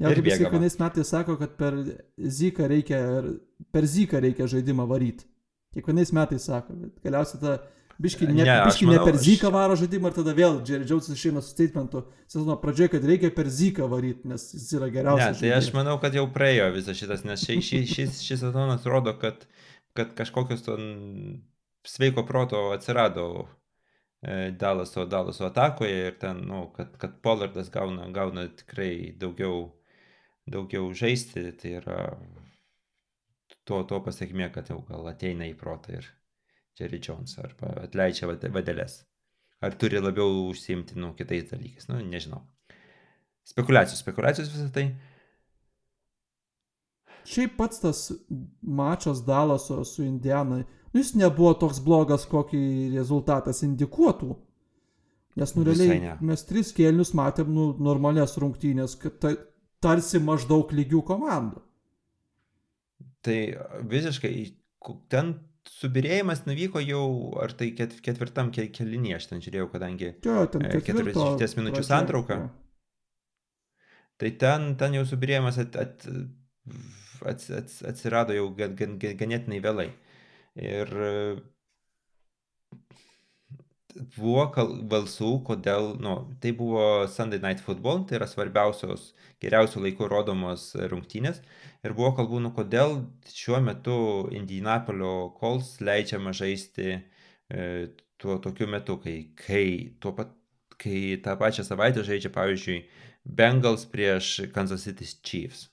[0.00, 1.76] Ja, kaip jis kiekvienais metais sako, kad per
[2.18, 2.98] Zyką reikia,
[3.70, 5.28] per Zyką reikia žaidimą varyti.
[5.74, 7.54] Kiekvienais metais sako, bet galiausiai ta
[8.02, 10.60] biški ne, Ne, aš biški ne manau, per aš- zyką varo žaidimą ir tada vėl
[10.66, 14.86] Jerry Jonesas išeina su statementu sezono pradžioje, kad reikia per zyką varyti, nes jis yra
[14.86, 15.40] Ne, geriausias.
[15.40, 15.74] tai aš žaidėjas.
[15.74, 19.46] manau, kad jau praėjo visas šitas, nes šis, šis, šis, sezonas rodo, kad,
[19.94, 21.42] kad kažkokios ten
[21.84, 23.46] sveiko proto atsirado
[24.22, 29.74] e, Dalaso, Dalaso atakoje ir ten, nu, kad, kad Pollardas gauna, gauna tikrai daugiau,
[30.48, 32.16] daugiau žaisti, tai yra
[33.64, 36.08] to, to pasiekmė, kad jau gal ateina į protą ir
[36.78, 39.04] Jerry Jones arba atleidžia vade- vadeles.
[39.62, 42.42] Ar turi labiau užsiimti, nu, kitais dalykais, nu, nežinau.
[43.44, 44.88] Spekulacijos, spekulacijos visą tai.
[47.24, 48.00] Šiaip pats tas
[48.60, 50.58] mačas Dalaso su Indiana,
[50.92, 52.60] nu, jis nebuvo toks blogas, kokį
[52.96, 54.34] rezultatas indikuotų.
[55.40, 59.32] Nes, nu, realiai mes tris kėlinius matėm, nu, normalias rungtynės, kad tai
[59.82, 61.62] tarsi maždaug lygių komandų.
[63.24, 63.38] Tai
[63.90, 64.34] visiškai
[65.08, 65.34] ten
[65.70, 67.04] subirėjimas nuvyko jau,
[67.42, 71.56] ar tai ket, ketvirtam ke- kėlinyje, aš ten žiūrėjau, kadangi Jo, ten E, ketvirto 40
[71.60, 72.38] minučių santrauka.
[72.42, 72.50] jo.
[74.18, 76.06] Tai ten, ten jau subirėjimas at, at,
[77.26, 79.88] ats, ats, atsirado jau gan, gan, gan, ganėtinai vėlai.
[80.54, 80.92] Ir
[84.16, 84.44] buvo
[84.90, 91.40] balsų, kodėl, nu, tai buvo Sunday Night Football, tai yra svarbiausios, geriausių laikų rodomos rungtynės.
[91.84, 92.96] Ir buvo kalbų, nu, kodėl
[93.30, 93.96] šiuo metu
[94.34, 97.68] Indianapolio Colts leidžiama žaisti e,
[98.18, 99.66] tuo tokiu metu, kai, kai,
[100.02, 100.34] tuo pat,
[100.80, 102.82] kai tą pačią savaitę žaidžia, pavyzdžiui,
[103.24, 105.68] Bengals prieš Kansas City Chiefs.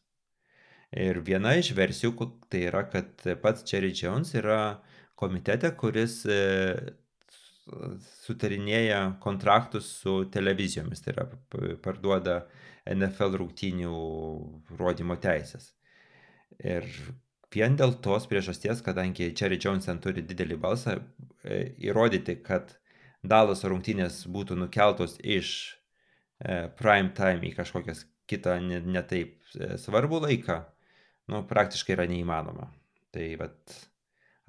[0.91, 4.81] Ir viena iš versijų tai yra, kad pats Jerry Jones yra
[5.19, 6.39] komitete, kuris e,
[8.25, 11.27] sutarinėja kontraktus su televizijomis, tai yra
[11.83, 12.41] parduoda
[12.89, 13.95] NFL rungtynių
[14.79, 15.71] rodymo teisės.
[16.61, 16.87] Ir
[17.53, 20.97] vien dėl tos priežasties, kadangi Jerry Jones ten turi didelį balsą,
[21.43, 22.75] e, įrodyti, kad
[23.21, 25.77] Dalas rungtynės būtų nukeltos iš
[26.41, 30.57] e, prime time į kažkokias kitą netaip ne e, svarbų laiką,
[31.29, 32.71] nu, praktiškai yra neįmanoma.
[33.13, 33.75] Tai vat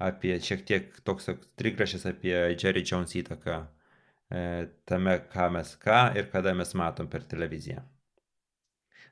[0.07, 1.29] apie šiek tiek toks
[1.59, 4.43] trigrašis apie Jerry Jones įtaką e,
[4.89, 7.83] tame, ką mes ką ir kada mes matom per televiziją.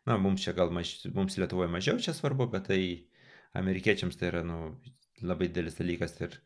[0.10, 2.82] Na, mums čia gal maž, mums Lietuvoje mažiau čia svarbu, bet tai
[3.58, 4.58] amerikiečiams tai yra nu,
[5.22, 6.40] labai didelis dalykas ir,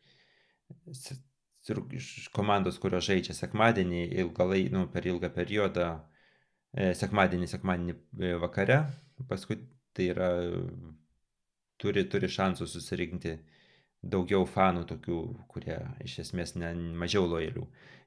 [1.72, 1.80] ir
[2.36, 5.88] komandos, kurios žaidžia sekmadienį, ilgalai, nu, per ilgą periodą,
[6.76, 8.82] e, sekmadienį, sekmadienį e, vakare,
[9.30, 9.58] paskui
[9.96, 10.30] tai yra,
[11.80, 13.38] turi, turi šansų susirinkti
[14.12, 15.18] daugiau fanų tokių,
[15.50, 17.66] kurie iš esmės ne, mažiau lojalių.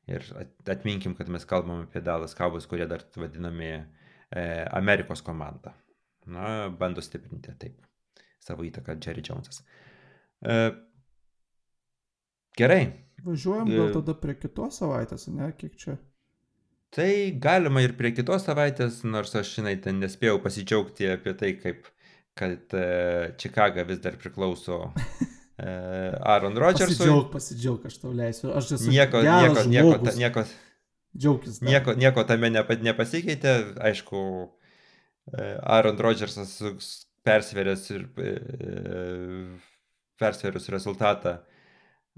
[0.09, 3.83] Ir at- atminkim, kad mes kalbam apie Dallas Cowboys, kurie dar vadinami e,
[4.79, 5.75] Amerikos komanda.
[6.29, 7.79] Na, bando stiprinti taip
[8.43, 9.63] savo įtaką Jerry Jonesas.
[10.45, 10.57] E,
[12.57, 12.83] gerai,
[13.25, 13.93] Važiuojam gal E.
[13.97, 15.97] tada prie kitos savaitės, ne, kiek čia.
[16.95, 21.89] tai galima ir prie kitos savaitės, nors aš, žinai, ten nespėjau pasidžiaugti apie tai, kaip
[22.39, 24.79] kad e, Čikaga vis dar priklauso
[25.59, 26.95] Aaron Rodgersui.
[26.95, 28.51] Pasidžiaug, pasidžiaug, aš tau leisiu.
[28.55, 30.45] Aš esu Nieko, nieko, nieko, ta- nieko,
[31.17, 31.61] Džiaugtis.
[31.65, 34.19] Nieko, nieko tame nepa, nepasikeitė, aišku,
[35.33, 36.53] e, Aaron Rodgersas
[37.25, 38.33] persvėręs ir e,
[40.21, 41.39] persvėrus rezultatą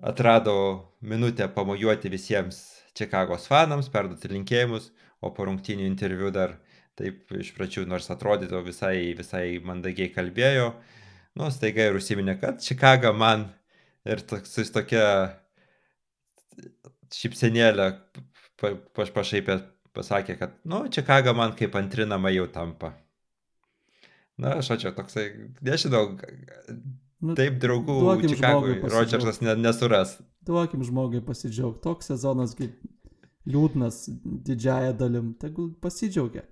[0.02, 0.56] atrado
[1.02, 2.62] minutę pamojuoti visiems
[2.98, 4.89] Čikagos fanams, perduoti linkėjimus,
[5.24, 6.58] o po rungtinių interviu dar
[7.00, 10.74] taip iš pradžių, nors atrodytų visai, visai mandagiai kalbėjo,
[11.39, 13.49] nu, staiga ir užsiminė, kad Čikaga man
[14.07, 15.05] ir toks, jis tokia
[17.11, 17.91] šipsenėlė
[18.59, 19.59] pa, pa, pašaipė
[19.95, 22.95] pasakė, kad, nu, Čikaga man kaip antrinama jau tampa.
[24.41, 25.27] Na, aš čia toksai,
[25.61, 26.07] nežinau,
[27.21, 28.79] Nu, taip draugų Čikagui.
[28.89, 30.15] Rodžersas ne, nesuras.
[30.45, 31.84] Duokim žmogui pasidžiaugti.
[31.84, 32.71] Toks sezonas gi
[33.45, 34.07] liūdnas
[34.47, 35.36] didžiaja dalim.
[35.41, 36.47] Tegul pasidžiaugia.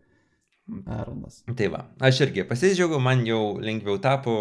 [0.85, 1.41] Aaronas.
[1.57, 4.33] Tai va, aš irgi pasidžiaugiau, man jau lengviau tapo,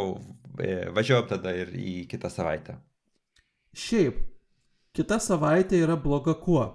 [0.60, 2.78] e, važiuojam tada ir į kitą savaitę.
[3.78, 4.18] Šiaip,
[4.96, 6.66] kita savaitė yra bloga kuo?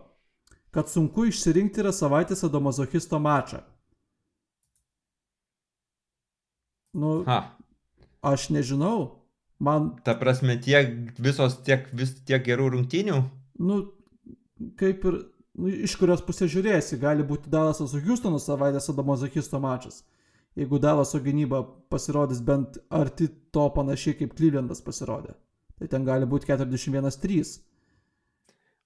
[0.74, 3.62] Kad sunku išsirinkti yra savaitės adomazochisto mačą.
[6.93, 7.58] Nu, Ha,
[8.22, 9.20] aš nežinau.
[9.64, 13.20] Man, ta prasme, tiek visos, tiek, vis, tiek gerų rungtynių.
[13.60, 13.78] nu,
[14.78, 15.20] kaip ir,
[15.60, 20.01] nu, iš kurios pusės žiūrėsi, gali būti Dalasas su Houstonu savaitės adomazochisto mačas.
[20.58, 25.34] Jeigu Dalaso gynyba pasirodys bent arti to panašiai kaip Clevelandas pasirodė.
[25.82, 27.56] Tai ten gali būti 41-3.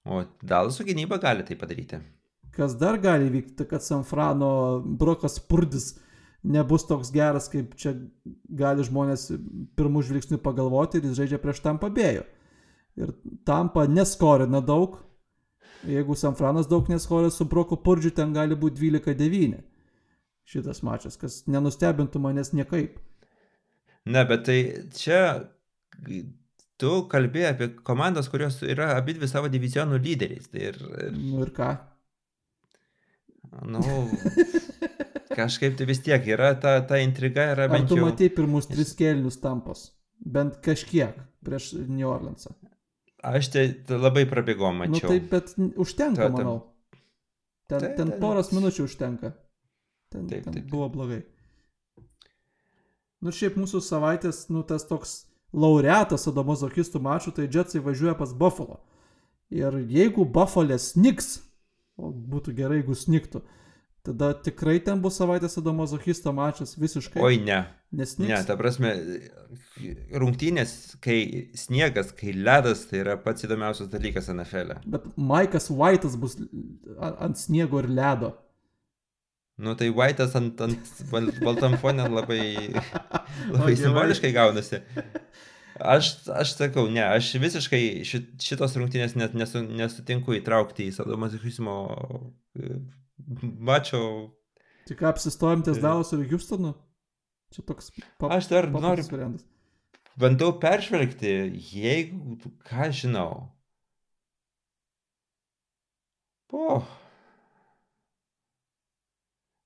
[0.07, 1.99] O Dalasų gynyba gali tai padaryti.
[2.55, 5.91] Kas dar gali įvykti, tai kad Sanfrano Brokas Purdis
[6.47, 7.93] nebus toks geras, kaip čia
[8.47, 9.28] gali žmonės
[9.78, 12.24] pirmų žvilgsnių pagalvoti ir jis žaidžia prieš tam pabėjo.
[12.97, 13.13] Ir
[13.45, 14.97] tampa neskorina daug.
[15.86, 19.59] Jeigu Sanfranas daug neskorina su Broku Purdžiu, ten gali būti 12-9
[20.47, 22.97] šitas mačas, kas nenustebintų manęs niekaip.
[24.07, 24.57] Ne, bet tai
[24.95, 25.19] čia
[26.80, 30.47] tu kalbė apie komandas, kurios yra abi dvi savo divizionų lyderiais.
[30.53, 31.17] Tai ir, ir...
[31.17, 31.71] Nu ir ką?
[33.67, 33.82] Nu,
[35.36, 38.07] kažkaip tai vis tiek yra ta, ta intriga, yra Ar bent tu jau.
[38.07, 39.89] matei pirmus tris kelnius tampos?
[40.17, 42.55] Bent kažkiek prieš New Orleansą.
[43.24, 45.09] Aš tai labai prabėgom, Nu mačiau.
[45.09, 46.57] taip, bet užtenka, Ta- ta- manau.
[47.68, 49.34] Ten, Tai- ten tai- poros minučių užtenka.
[50.11, 51.24] Ten, Taip, ten taip, buvo blogai.
[53.22, 58.80] Nu šiaip mūsų savaitės, nu tas toks laureatas sadomazochistų mačų, tai Jetsai važiuoja pas Buffalo.
[59.49, 61.41] Ir jeigu Buffalo sniks,
[61.97, 63.41] o būtų gerai, jeigu sniktų,
[64.08, 67.22] tada tikrai ten bus savaitės sadomazochisto mačas visiškai.
[67.28, 67.60] Oi, ne.
[67.91, 68.28] Nesniks.
[68.32, 68.89] Ne, ta prasme,
[70.24, 71.20] rungtynės, kai
[71.58, 74.74] sniegas, kai ledas, tai yra pats įdomiausias dalykas NFL.
[74.76, 74.82] -e.
[74.95, 76.36] Bet Maikas White'as bus
[76.99, 78.34] ant sniego ir ledo.
[79.58, 82.41] Nu tai White'as ant, ant bal- baltam fone labai,
[83.51, 83.84] O, labai gerai.
[83.84, 84.82] simboliškai gaunasi.
[85.80, 91.76] Aš, aš sakau, ne, aš visiškai šit, šitos rungtynės net nesu, nesutinku įtraukti į sadomazochismo
[93.20, 94.32] e, mačo.
[94.88, 96.74] Tik apsistojom ties Tai- Dalas ir Houstonu.
[97.51, 99.45] Čia toks pa, Aš dar paprastas noriu, variantas.
[100.20, 101.32] bandau peržvelgti,
[101.74, 102.38] jeigu,
[102.68, 103.51] ką žinau.
[106.47, 106.84] Po.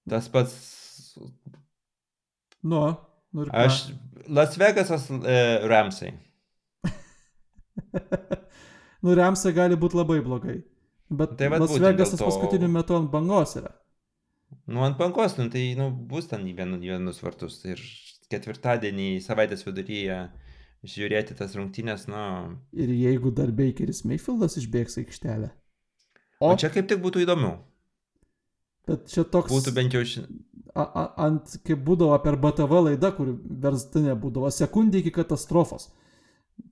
[0.10, 1.18] Tas pats,
[2.64, 2.82] Nu,
[3.34, 3.66] nu ir ką?
[3.66, 3.76] aš,
[4.28, 6.12] Las Vegasas e, Ramsai.
[9.02, 10.60] nu, Remsai gali būti labai blogai.
[11.12, 13.72] Bet Tai Las Vegasas to- paskutiniu metu ant bangos yra.
[14.68, 17.58] Nu, ant pankos, nu, tai, nu, bus ten į vienu- į vienus vartus.
[17.68, 17.80] Ir
[18.32, 20.18] ketvirtadienį, savaitės viduryje
[20.88, 22.58] žiūrėti tas rungtynės, nu.
[22.74, 25.52] Ir jeigu dar Bakeris Mayfieldas išbėgs aikštelę.
[26.42, 27.58] O O, čia kaip tik būtų įdomu.
[28.88, 29.52] bet čia toks...
[29.52, 30.24] Būtų bent jau ši...
[30.76, 35.90] a, a, ant, kaip būdavo per BTV laidą, kur verstinė būdavo sekundė iki katastrofos.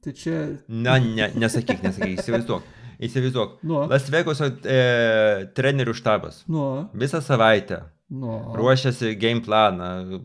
[0.04, 2.64] Tai čia, Na, ne, nesakyk, nesakyk, įsivaizduok.
[3.00, 3.60] Įsivaizduok.
[3.64, 4.80] nu, Las Vegaso e,
[5.56, 6.42] trenerių štabas.
[6.52, 6.66] nu,
[7.00, 8.40] Visą savaitę nu.
[8.60, 10.20] ruošiasi game planą,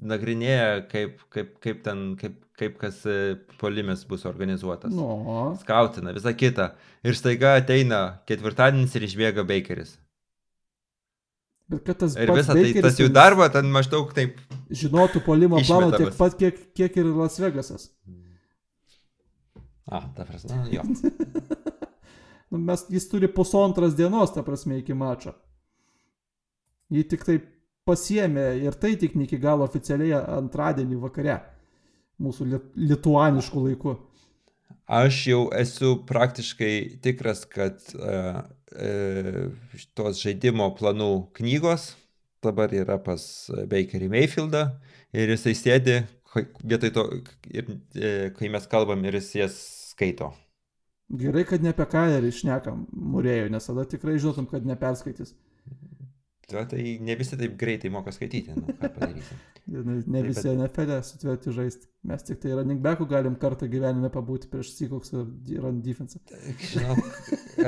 [0.00, 4.92] nagrinėja, kaip, kaip, kaip ten, kaip, kaip kas e, polimis bus organizuotas.
[4.92, 6.74] Nu, skautina, visa kita.
[7.04, 9.96] Ir staiga ateina ketvirtadienis ir išbėga Bakeris.
[11.70, 14.36] bet kad tas Ir visą tai, tas jų ten darbo ten maždaug taip.
[14.70, 17.90] žinotų polimo planą tiek pat, kiek, kiek ir Las Vegasas.
[19.90, 20.82] A, ta prasme, jo.
[22.50, 25.34] Nu, mes, jis turi pusantras dienos, ta prasme, iki mačo.
[26.90, 27.38] Jį tik tai
[27.86, 31.38] pasiemė ir tai tik ne iki galo oficialiai antradienį vakare.
[32.20, 33.94] Mūsų lit lituaniškų laikų.
[34.90, 38.42] Aš jau esu praktiškai tikras, kad uh,
[38.74, 41.92] uh, tos žaidimo planų knygos
[42.42, 43.22] dabar yra pas
[43.70, 44.64] Bakerį Mayfieldą
[45.14, 46.00] ir jisai sėdi
[46.62, 47.04] vietoj to,
[47.50, 49.58] ir, e, kai mes kalbam ir jis jas
[49.90, 50.30] skaito.
[51.10, 55.34] Gerai, kad ne apie Kailerį išnekam murėjo, nes tada tikrai žinotum, kad neperskaitys.
[56.50, 59.38] Tai, tai ne visi taip greitai moka skaityti, nu, ką padarysi.
[59.70, 61.86] Ne, ne Taip, visi bet- NFL sutverti žaisti.
[62.10, 66.18] Mes tik tai running backų galim kartą gyvenime pabūti prieš Seahawks ir run defense.
[66.72, 67.20] Žinok,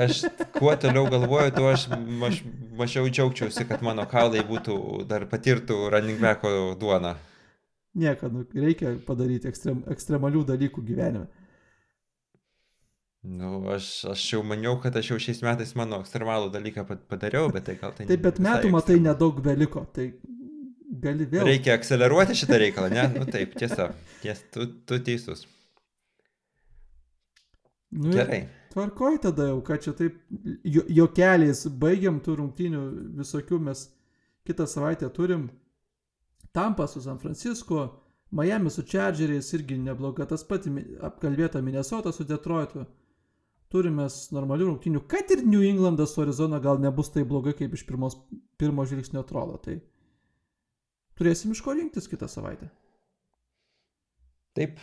[0.03, 0.23] aš
[0.57, 2.41] kuo toliau galvoju, tuo aš maž,
[2.75, 4.75] mažiau džiaugčiausi, kad mano kaulai būtų
[5.07, 7.13] dar patirtų running backo duoną.
[8.03, 11.29] Nieko, nu, reikia padaryti ekstrem, ekstremalių dalykų gyvenime.
[13.23, 17.47] Nu, aš, aš jau maniau, kad aš jau šiais metais mano ekstremalų dalyką pa- padariau,
[17.55, 18.05] bet tai gal tai...
[18.09, 20.09] Taip, bet metų matai nedaug beliko, tai
[21.05, 21.45] gali vėl.
[21.47, 23.05] Reikia akceleruoti šitą reikalą, ne?
[23.15, 23.89] Nu taip, tiesa.
[24.21, 25.45] Ties, tu, tu teisus.
[27.93, 28.41] Nu, Gerai.
[28.73, 30.15] Tvarkoj tada jau, kad čia taip
[30.65, 32.81] jo- jokeliais baigiam tų rungtynių
[33.19, 33.85] visokių mes
[34.47, 35.47] kitą savaitę turim.
[36.53, 37.85] Tampa su San Francisco,
[38.33, 42.83] Miami su Chargeriais irgi nebloga, tas pat mi- apkalbėta Minnesota su Detroitu.
[43.73, 44.05] Turime
[44.35, 48.19] normalių rungtynių, kad ir New Englandas su Arizona gal nebus taip blogai, kaip iš pirmos,
[48.61, 49.57] pirmo žvilgsnio atrodo.
[49.63, 49.79] Tai
[51.17, 52.69] turėsim iš ko rinktis kitą savaitę.
[54.53, 54.77] Taip.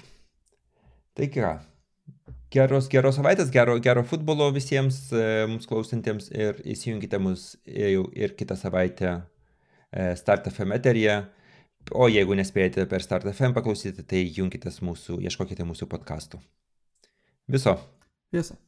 [1.15, 1.51] Tai ką.
[2.51, 8.35] Geros, geros savaitės, gero, gero futbolo visiems e, mums klausantiems ir įsijunkite mus jau ir
[8.35, 11.21] kitą savaitę e, Start FM eteryje.
[11.95, 16.43] O jeigu nespėjate per Start FM paklausyti, tai junkitės mūsų, ieškokite mūsų podkastų.
[17.55, 17.77] Viso.
[18.35, 18.59] Viesa.